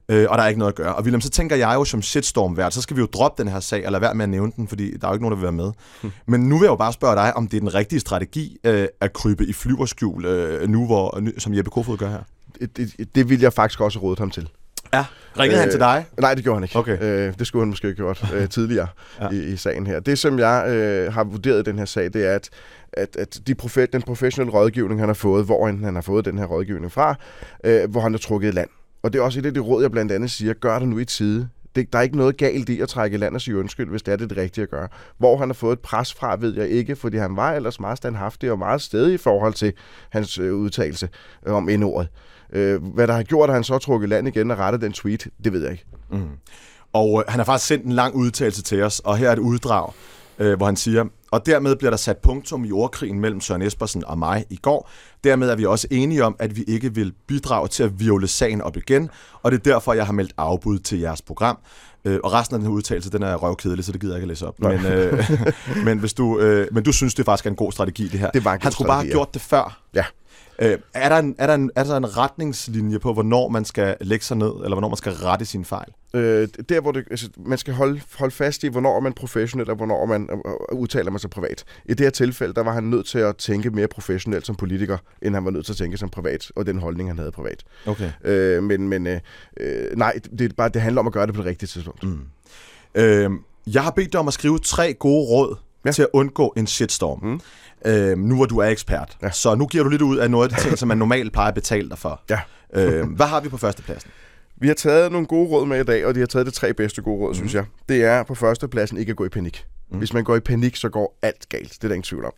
Øh, 0.10 0.28
og 0.30 0.38
der 0.38 0.44
er 0.44 0.48
ikke 0.48 0.60
noget 0.60 0.72
at 0.72 0.76
gøre. 0.76 0.96
Og 0.96 1.04
William, 1.04 1.22
så 1.22 1.30
tænker 1.30 1.56
jeg 1.56 1.74
jo 1.76 1.84
som 1.84 2.02
shitstorm-vært, 2.02 2.74
så 2.74 2.82
skal 2.82 2.96
vi 2.96 3.02
jo 3.02 3.08
droppe 3.14 3.44
den 3.44 3.52
her 3.52 3.60
sag, 3.60 3.78
eller 3.78 3.90
lade 3.90 4.02
være 4.02 4.14
med 4.14 4.24
at 4.24 4.30
nævne 4.30 4.52
den, 4.56 4.68
fordi 4.68 4.98
der 4.98 5.08
er 5.08 5.12
jo 5.12 5.14
ikke 5.14 5.24
nogen, 5.24 5.32
der 5.32 5.38
vil 5.38 5.44
være 5.44 5.52
med. 5.52 5.72
Hmm. 6.02 6.12
Men 6.28 6.42
nu 6.42 6.58
vil 6.58 6.66
jeg 6.66 6.72
jo 6.72 6.76
bare 6.76 6.94
spørge 6.94 7.16
dig, 7.16 7.38
om 7.38 7.48
det 7.48 7.58
er 7.58 7.62
den 7.62 7.74
rigtige 7.74 8.00
strategi 8.00 8.58
øh, 8.64 8.88
at 9.02 9.14
krybe 9.14 9.46
i 9.46 9.54
flyverskjul, 9.54 10.26
øh, 10.26 10.70
nu 10.70 10.86
hvor, 10.86 11.20
nu, 11.20 11.32
som 11.38 11.54
Jeppe 11.54 11.72
Kofod 11.72 11.98
gør 11.98 12.10
her. 12.10 12.24
Det, 12.60 12.78
det, 12.78 13.16
det 13.16 13.30
vil 13.30 13.40
jeg 13.40 13.54
faktisk 13.54 13.82
også 13.82 14.00
rådet 14.00 14.20
ham 14.20 14.32
til. 14.32 14.50
Ja. 14.94 15.06
Ringede 15.40 15.56
øh, 15.58 15.62
han 15.62 15.70
til 15.72 15.80
dig? 15.80 16.06
Nej, 16.20 16.34
det 16.34 16.44
gjorde 16.44 16.56
han 16.58 16.64
ikke. 16.64 16.76
Okay. 16.80 16.98
Øh, 17.02 17.34
det 17.40 17.48
skulle 17.48 17.62
han 17.62 17.70
måske 17.70 17.88
have 17.88 17.96
gjort 17.96 18.34
øh, 18.34 18.50
tidligere 18.50 18.88
Ja. 19.22 19.30
i, 19.30 19.44
i 19.44 19.56
sagen 19.56 19.88
her. 19.88 20.00
Det, 20.00 20.20
som 20.20 20.40
jeg 20.40 20.66
øh, 20.70 21.14
har 21.14 21.24
vurderet 21.24 21.60
i 21.68 21.70
den 21.70 21.78
her 21.80 21.86
sag, 21.86 22.04
det 22.14 22.26
er, 22.28 22.36
at, 22.36 22.50
at, 22.94 23.16
at 23.16 23.40
de 23.48 23.56
profe- 23.62 23.86
den 23.86 24.02
professionelle 24.02 24.54
rådgivning, 24.54 25.00
han 25.00 25.10
har 25.10 25.14
fået, 25.14 25.46
hvor 25.46 25.66
han, 25.66 25.84
han 25.84 25.96
har 25.96 26.02
fået 26.02 26.26
den 26.26 26.38
her 26.38 26.46
rådgivning 26.46 26.92
fra, 26.92 27.16
øh, 27.64 27.92
hvor 27.92 28.02
han 28.02 28.14
er 28.14 28.18
trukket 28.18 28.48
i 28.48 28.52
land. 28.52 28.70
Og 29.04 29.14
det 29.14 29.20
er 29.20 29.24
også 29.24 29.40
et 29.40 29.46
af 29.46 29.54
de 29.54 29.60
råd, 29.60 29.82
jeg 29.82 29.92
blandt 29.92 30.12
andet 30.12 30.32
siger, 30.32 30.54
gør 30.54 30.80
det 30.80 30.88
nu 30.88 31.00
i 31.00 31.06
tide 31.06 31.50
det, 31.76 31.94
der 31.94 32.00
er 32.00 32.04
ikke 32.04 32.18
noget 32.18 32.38
galt 32.38 32.70
i 32.70 32.82
at 32.82 32.90
trække 32.90 33.18
land 33.18 33.36
og 33.36 33.42
sige 33.42 33.58
undskyld, 33.58 33.90
hvis 33.90 34.02
det 34.02 34.12
er 34.12 34.16
det, 34.16 34.30
det 34.30 34.38
rigtige 34.38 34.64
at 34.64 34.70
gøre. 34.70 34.88
Hvor 35.18 35.38
han 35.38 35.50
har 35.50 35.54
fået 35.54 35.74
et 35.74 35.80
pres 35.80 36.14
fra, 36.14 36.38
ved 36.40 36.56
jeg 36.56 36.70
ikke, 36.70 36.96
fordi 36.96 37.18
han 37.18 37.36
var 37.36 37.54
ellers 37.54 37.80
meget 37.80 37.98
standhaftig 37.98 38.52
og 38.52 38.60
meget 38.60 38.82
stedig 38.82 39.14
i 39.14 39.18
forhold 39.18 39.54
til 39.54 39.74
hans 40.10 40.38
øh, 40.38 40.54
udtalelse 40.54 41.10
øh, 41.48 41.54
om 41.54 41.70
indordet. 41.70 42.10
Øh, 42.54 42.84
hvad 42.84 43.08
der 43.08 43.14
har 43.14 43.24
gjort, 43.24 43.50
at 43.50 43.54
han 43.54 43.64
så 43.64 43.78
trukket 43.78 44.10
land 44.10 44.28
igen 44.28 44.52
og 44.52 44.58
rettet 44.58 44.82
den 44.82 44.94
tweet, 44.94 45.28
det 45.44 45.54
ved 45.54 45.62
jeg 45.62 45.72
ikke. 45.72 45.86
Mm. 46.12 46.30
Og 46.94 47.20
øh, 47.20 47.32
han 47.32 47.40
har 47.40 47.46
faktisk 47.46 47.68
sendt 47.68 47.86
en 47.86 47.92
lang 47.92 48.16
udtalelse 48.16 48.64
til 48.64 48.84
os, 48.84 49.00
og 49.00 49.18
her 49.18 49.30
er 49.30 49.34
et 49.34 49.40
uddrag, 49.40 49.94
øh, 50.42 50.58
hvor 50.58 50.66
han 50.66 50.76
siger, 50.76 51.06
og 51.32 51.46
dermed 51.46 51.76
bliver 51.76 51.90
der 51.90 51.98
sat 51.98 52.18
punktum 52.18 52.66
i 52.66 52.72
ordkrigen 52.72 53.20
mellem 53.20 53.42
Søren 53.42 53.62
Espersen 53.62 54.06
og 54.06 54.18
mig 54.20 54.46
i 54.50 54.56
går. 54.56 54.90
Dermed 55.24 55.50
er 55.50 55.56
vi 55.56 55.66
også 55.66 55.88
enige 55.92 56.26
om, 56.26 56.36
at 56.40 56.56
vi 56.56 56.64
ikke 56.64 56.96
vil 56.96 57.14
bidrage 57.28 57.68
til 57.68 57.84
at 57.84 58.00
viole 58.00 58.28
sagen 58.28 58.62
op 58.62 58.78
igen, 58.78 59.10
og 59.44 59.52
det 59.52 59.58
er 59.58 59.64
derfor, 59.64 59.94
jeg 59.94 60.06
har 60.06 60.14
meldt 60.14 60.34
afbud 60.38 60.80
til 60.80 61.00
jeres 61.00 61.22
program. 61.22 61.58
Øh, 62.06 62.20
og 62.24 62.34
resten 62.34 62.56
af 62.56 62.60
den 62.60 62.68
her 62.68 62.74
udtalelse, 62.74 63.12
den 63.12 63.24
er 63.24 63.36
røvkedelig, 63.36 63.86
så 63.86 63.92
det 63.92 64.02
gider 64.02 64.14
jeg 64.14 64.18
ikke 64.18 64.24
at 64.24 64.28
læse 64.28 64.48
op. 64.48 64.60
Men, 64.60 64.86
øh, 64.86 65.32
men, 65.86 66.00
hvis 66.00 66.14
du, 66.14 66.40
øh, 66.40 66.68
men 66.72 66.84
du 66.84 66.92
synes, 66.92 67.14
det 67.14 67.26
faktisk 67.26 67.46
er 67.46 67.50
en 67.50 67.56
god 67.56 67.72
strategi, 67.72 68.08
det 68.08 68.20
her. 68.20 68.32
Det 68.32 68.46
var 68.46 68.58
Han 68.62 68.72
skulle 68.72 68.88
bare 68.88 69.02
have 69.02 69.12
gjort 69.12 69.34
det 69.34 69.42
før. 69.42 69.82
Ja. 69.94 70.06
Øh, 70.60 70.78
er, 70.94 71.10
der 71.10 71.18
en, 71.18 71.36
er, 71.38 71.48
der 71.48 71.54
en, 71.54 71.72
er 71.76 71.84
der 71.84 71.98
en 71.98 72.18
retningslinje 72.18 73.00
på, 73.00 73.14
hvornår 73.14 73.50
man 73.50 73.66
skal 73.66 73.96
lægge 74.02 74.26
sig 74.26 74.38
ned, 74.38 74.52
eller 74.52 74.70
hvornår 74.70 74.90
man 74.90 74.98
skal 74.98 75.14
rette 75.14 75.46
sin 75.46 75.66
fejl? 75.66 75.88
Øh, 76.14 76.48
der, 76.70 76.82
hvor 76.82 76.92
det, 76.92 77.08
altså, 77.12 77.30
man 77.38 77.58
skal 77.58 77.74
holde, 77.74 78.02
holde 78.16 78.36
fast 78.36 78.64
i, 78.64 78.68
hvornår 78.68 79.00
man 79.00 79.14
professionel, 79.14 79.70
og 79.70 79.76
hvornår 79.76 80.06
man 80.06 80.30
øh, 80.32 80.78
udtaler 80.78 81.12
man 81.12 81.20
sig 81.20 81.30
privat. 81.30 81.64
I 81.86 81.94
det 81.94 82.00
her 82.00 82.10
tilfælde, 82.10 82.54
der 82.54 82.64
var 82.64 82.74
han 82.74 82.84
nødt 82.84 83.06
til 83.06 83.20
at 83.20 83.38
tænke 83.38 83.70
mere 83.70 83.88
professionelt 83.88 84.46
som 84.46 84.56
politiker, 84.56 84.98
end 85.22 85.36
han 85.36 85.46
var 85.46 85.52
nødt 85.52 85.66
til 85.66 85.74
at 85.74 85.78
tænke 85.78 85.98
som 85.98 86.10
privat, 86.10 86.52
og 86.56 86.66
den 86.66 86.80
holdning, 86.80 87.10
han 87.10 87.18
havde 87.18 87.32
privat. 87.32 87.64
Okay. 87.86 88.12
Øh, 88.24 88.64
men 88.64 88.90
men 88.90 89.08
øh, 89.08 89.20
nej, 89.98 90.20
det, 90.40 90.52
er 90.52 90.54
bare, 90.58 90.70
det 90.70 90.82
handler 90.82 91.00
om 91.00 91.08
at 91.08 91.14
gøre 91.14 91.28
det 91.28 91.36
på 91.36 91.42
det 91.42 91.48
rigtige 91.48 91.68
tidspunkt. 91.68 92.04
Mm. 92.04 92.20
Øh, 92.96 93.32
jeg 93.68 93.84
har 93.84 93.92
bedt 93.92 94.12
dig 94.12 94.20
om 94.20 94.28
at 94.28 94.34
skrive 94.34 94.60
tre 94.60 94.94
gode 94.94 95.28
råd 95.28 95.56
ja. 95.86 95.92
til 95.92 96.02
at 96.02 96.08
undgå 96.14 96.54
en 96.58 96.68
shitstorm. 96.68 97.20
Mm. 97.24 97.40
Øh, 97.86 98.18
nu 98.18 98.36
hvor 98.36 98.46
du 98.46 98.58
er 98.58 98.68
ekspert. 98.68 99.18
Ja. 99.22 99.32
Så 99.32 99.56
nu 99.56 99.66
giver 99.66 99.84
du 99.84 99.90
lidt 99.90 100.02
ud 100.02 100.18
af 100.18 100.32
noget 100.32 100.52
af 100.52 100.58
de 100.58 100.64
ting, 100.64 100.78
som 100.78 100.88
man 100.88 100.98
normalt 100.98 101.34
plejer 101.34 101.48
at 101.48 101.56
betale 101.56 101.90
dig 101.90 101.98
for. 101.98 102.22
Ja. 102.30 102.40
øh, 102.74 103.10
hvad 103.10 103.26
har 103.26 103.42
vi 103.42 103.50
på 103.50 103.58
førstepladsen? 103.58 104.12
Vi 104.62 104.68
har 104.68 104.74
taget 104.74 105.12
nogle 105.12 105.28
gode 105.28 105.50
råd 105.50 105.66
med 105.66 105.80
i 105.80 105.84
dag, 105.84 106.06
og 106.06 106.16
de 106.16 106.20
har 106.20 106.28
taget 106.28 106.46
de 106.46 106.52
tre 106.52 106.74
bedste 106.74 107.02
gode 107.02 107.20
råd, 107.20 107.30
mm. 107.30 107.36
synes 107.36 107.54
jeg. 107.54 107.66
Det 107.90 108.04
er 108.04 108.24
på 108.24 108.36
førstepladsen 108.36 108.98
ikke 108.98 109.10
at 109.10 109.16
gå 109.16 109.26
i 109.26 109.30
panik. 109.30 109.66
Mm. 109.92 109.98
Hvis 109.98 110.14
man 110.14 110.24
går 110.24 110.36
i 110.36 110.40
panik, 110.40 110.76
så 110.76 110.90
går 110.90 111.18
alt 111.22 111.50
galt. 111.50 111.72
Det 111.72 111.84
er 111.84 111.88
der 111.88 111.96
ingen 111.96 112.04
tvivl 112.04 112.26
om. 112.26 112.34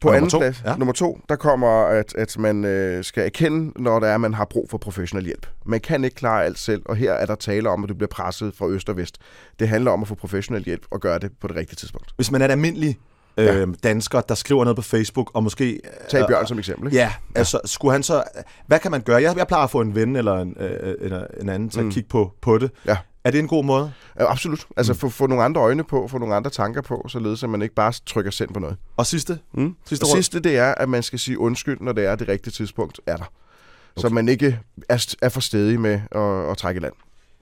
På 0.00 0.10
anden 0.10 0.30
to, 0.30 0.38
plads, 0.38 0.62
ja. 0.64 0.76
nummer 0.76 0.92
to, 0.92 1.20
der 1.28 1.36
kommer, 1.36 1.68
at, 1.68 2.14
at 2.14 2.38
man 2.38 2.64
øh, 2.64 3.04
skal 3.04 3.24
erkende, 3.24 3.82
når 3.82 4.00
der 4.00 4.06
er, 4.06 4.18
man 4.18 4.34
har 4.34 4.44
brug 4.44 4.70
for 4.70 4.78
professionel 4.78 5.24
hjælp. 5.24 5.46
Man 5.66 5.80
kan 5.80 6.04
ikke 6.04 6.14
klare 6.14 6.44
alt 6.44 6.58
selv, 6.58 6.82
og 6.84 6.96
her 6.96 7.12
er 7.12 7.26
der 7.26 7.34
tale 7.34 7.70
om, 7.70 7.82
at 7.82 7.88
du 7.88 7.94
bliver 7.94 8.08
presset 8.08 8.54
fra 8.54 8.68
øst 8.68 8.88
og 8.88 8.96
vest. 8.96 9.18
Det 9.58 9.68
handler 9.68 9.90
om 9.90 10.02
at 10.02 10.08
få 10.08 10.14
professionel 10.14 10.64
hjælp 10.64 10.82
og 10.90 11.00
gøre 11.00 11.18
det 11.18 11.30
på 11.40 11.48
det 11.48 11.56
rigtige 11.56 11.76
tidspunkt. 11.76 12.10
Hvis 12.16 12.30
man 12.30 12.40
er 12.40 12.44
et 12.44 12.50
almindelig 12.50 12.98
ja. 13.38 13.54
øh, 13.54 13.68
dansker, 13.82 14.20
der 14.20 14.34
skriver 14.34 14.64
noget 14.64 14.76
på 14.76 14.82
Facebook, 14.82 15.30
og 15.34 15.42
måske... 15.42 15.80
Tag 16.08 16.26
Bjørn 16.26 16.46
som 16.46 16.58
eksempel. 16.58 16.92
Ja, 16.92 17.12
altså 17.34 17.60
skulle 17.64 17.92
han 17.92 18.02
så... 18.02 18.22
Hvad 18.66 18.78
kan 18.78 18.90
man 18.90 19.00
gøre? 19.00 19.22
Jeg, 19.22 19.36
jeg 19.36 19.46
plejer 19.46 19.64
at 19.64 19.70
få 19.70 19.80
en 19.80 19.94
ven 19.94 20.16
eller 20.16 20.34
en, 20.38 20.56
øh, 20.60 20.94
eller 21.00 21.26
en 21.40 21.48
anden 21.48 21.70
til 21.70 21.82
mm. 21.82 21.88
at 21.88 21.94
kigge 21.94 22.08
på, 22.08 22.32
på 22.40 22.58
det. 22.58 22.70
Ja. 22.86 22.96
Er 23.24 23.30
det 23.30 23.38
en 23.38 23.48
god 23.48 23.64
måde? 23.64 23.92
Ja, 24.20 24.30
absolut. 24.30 24.66
Altså 24.76 24.92
mm. 24.92 24.98
få, 24.98 25.08
få 25.08 25.26
nogle 25.26 25.44
andre 25.44 25.60
øjne 25.60 25.84
på, 25.84 26.08
få 26.08 26.18
nogle 26.18 26.34
andre 26.34 26.50
tanker 26.50 26.82
på, 26.82 27.06
således 27.08 27.42
at 27.42 27.50
man 27.50 27.62
ikke 27.62 27.74
bare 27.74 27.92
trykker 28.06 28.30
send 28.30 28.54
på 28.54 28.60
noget. 28.60 28.76
Og 28.96 29.06
sidste? 29.06 29.38
Mm. 29.54 29.74
Sidste, 29.86 30.04
og 30.04 30.08
sidste, 30.08 30.40
det 30.40 30.56
er, 30.56 30.74
at 30.74 30.88
man 30.88 31.02
skal 31.02 31.18
sige 31.18 31.38
undskyld, 31.38 31.78
når 31.80 31.92
det 31.92 32.06
er 32.06 32.14
det 32.14 32.28
rigtige 32.28 32.52
tidspunkt 32.52 33.00
er 33.06 33.16
der. 33.16 33.24
Okay. 33.24 34.08
Så 34.08 34.08
man 34.08 34.28
ikke 34.28 34.60
er, 34.88 35.14
er 35.22 35.28
for 35.28 35.40
stedig 35.40 35.80
med 35.80 36.00
at, 36.10 36.50
at 36.50 36.56
trække 36.56 36.80
land. 36.80 36.92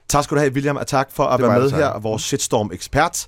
Tak 0.09 0.23
skal 0.23 0.35
du 0.35 0.39
have, 0.39 0.53
William, 0.53 0.75
og 0.75 0.87
tak 0.87 1.11
for 1.11 1.23
at 1.23 1.39
det 1.39 1.49
være 1.49 1.59
med 1.59 1.71
her, 1.71 1.99
vores 1.99 2.21
shitstorm-ekspert. 2.21 3.27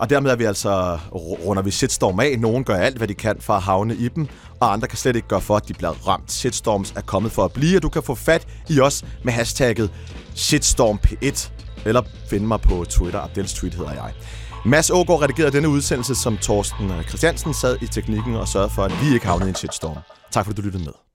Og 0.00 0.10
dermed 0.10 0.30
er 0.30 0.36
vi 0.36 0.44
altså, 0.44 0.98
runder 1.44 1.62
vi 1.62 1.70
shitstorm 1.70 2.20
af. 2.20 2.38
Nogen 2.38 2.64
gør 2.64 2.76
alt, 2.76 2.96
hvad 2.96 3.08
de 3.08 3.14
kan 3.14 3.36
for 3.40 3.52
at 3.52 3.62
havne 3.62 3.94
i 3.94 4.08
dem, 4.08 4.28
og 4.60 4.72
andre 4.72 4.88
kan 4.88 4.98
slet 4.98 5.16
ikke 5.16 5.28
gøre 5.28 5.40
for, 5.40 5.56
at 5.56 5.68
de 5.68 5.74
bliver 5.74 6.08
ramt. 6.08 6.32
Shitstorms 6.32 6.92
er 6.96 7.00
kommet 7.00 7.32
for 7.32 7.44
at 7.44 7.52
blive, 7.52 7.78
og 7.78 7.82
du 7.82 7.88
kan 7.88 8.02
få 8.02 8.14
fat 8.14 8.46
i 8.68 8.80
os 8.80 9.04
med 9.24 9.32
hashtagget 9.32 9.90
shitstormp1, 10.34 11.50
eller 11.86 12.02
finde 12.30 12.46
mig 12.46 12.60
på 12.60 12.84
Twitter. 12.88 13.20
Abdels 13.20 13.54
tweet 13.54 13.74
hedder 13.74 13.92
jeg. 13.92 14.12
Mads 14.64 14.90
Ågaard 14.90 15.22
redigerede 15.22 15.52
denne 15.52 15.68
udsendelse, 15.68 16.14
som 16.14 16.36
Torsten 16.36 16.90
Christiansen 17.08 17.54
sad 17.54 17.76
i 17.82 17.86
teknikken 17.86 18.34
og 18.36 18.48
sørgede 18.48 18.70
for, 18.74 18.82
at 18.82 18.92
vi 19.02 19.14
ikke 19.14 19.26
havnede 19.26 19.48
i 19.48 19.50
en 19.50 19.56
shitstorm. 19.56 19.96
Tak 20.30 20.44
fordi 20.44 20.60
du 20.60 20.62
lyttede 20.62 20.84
med. 20.84 21.09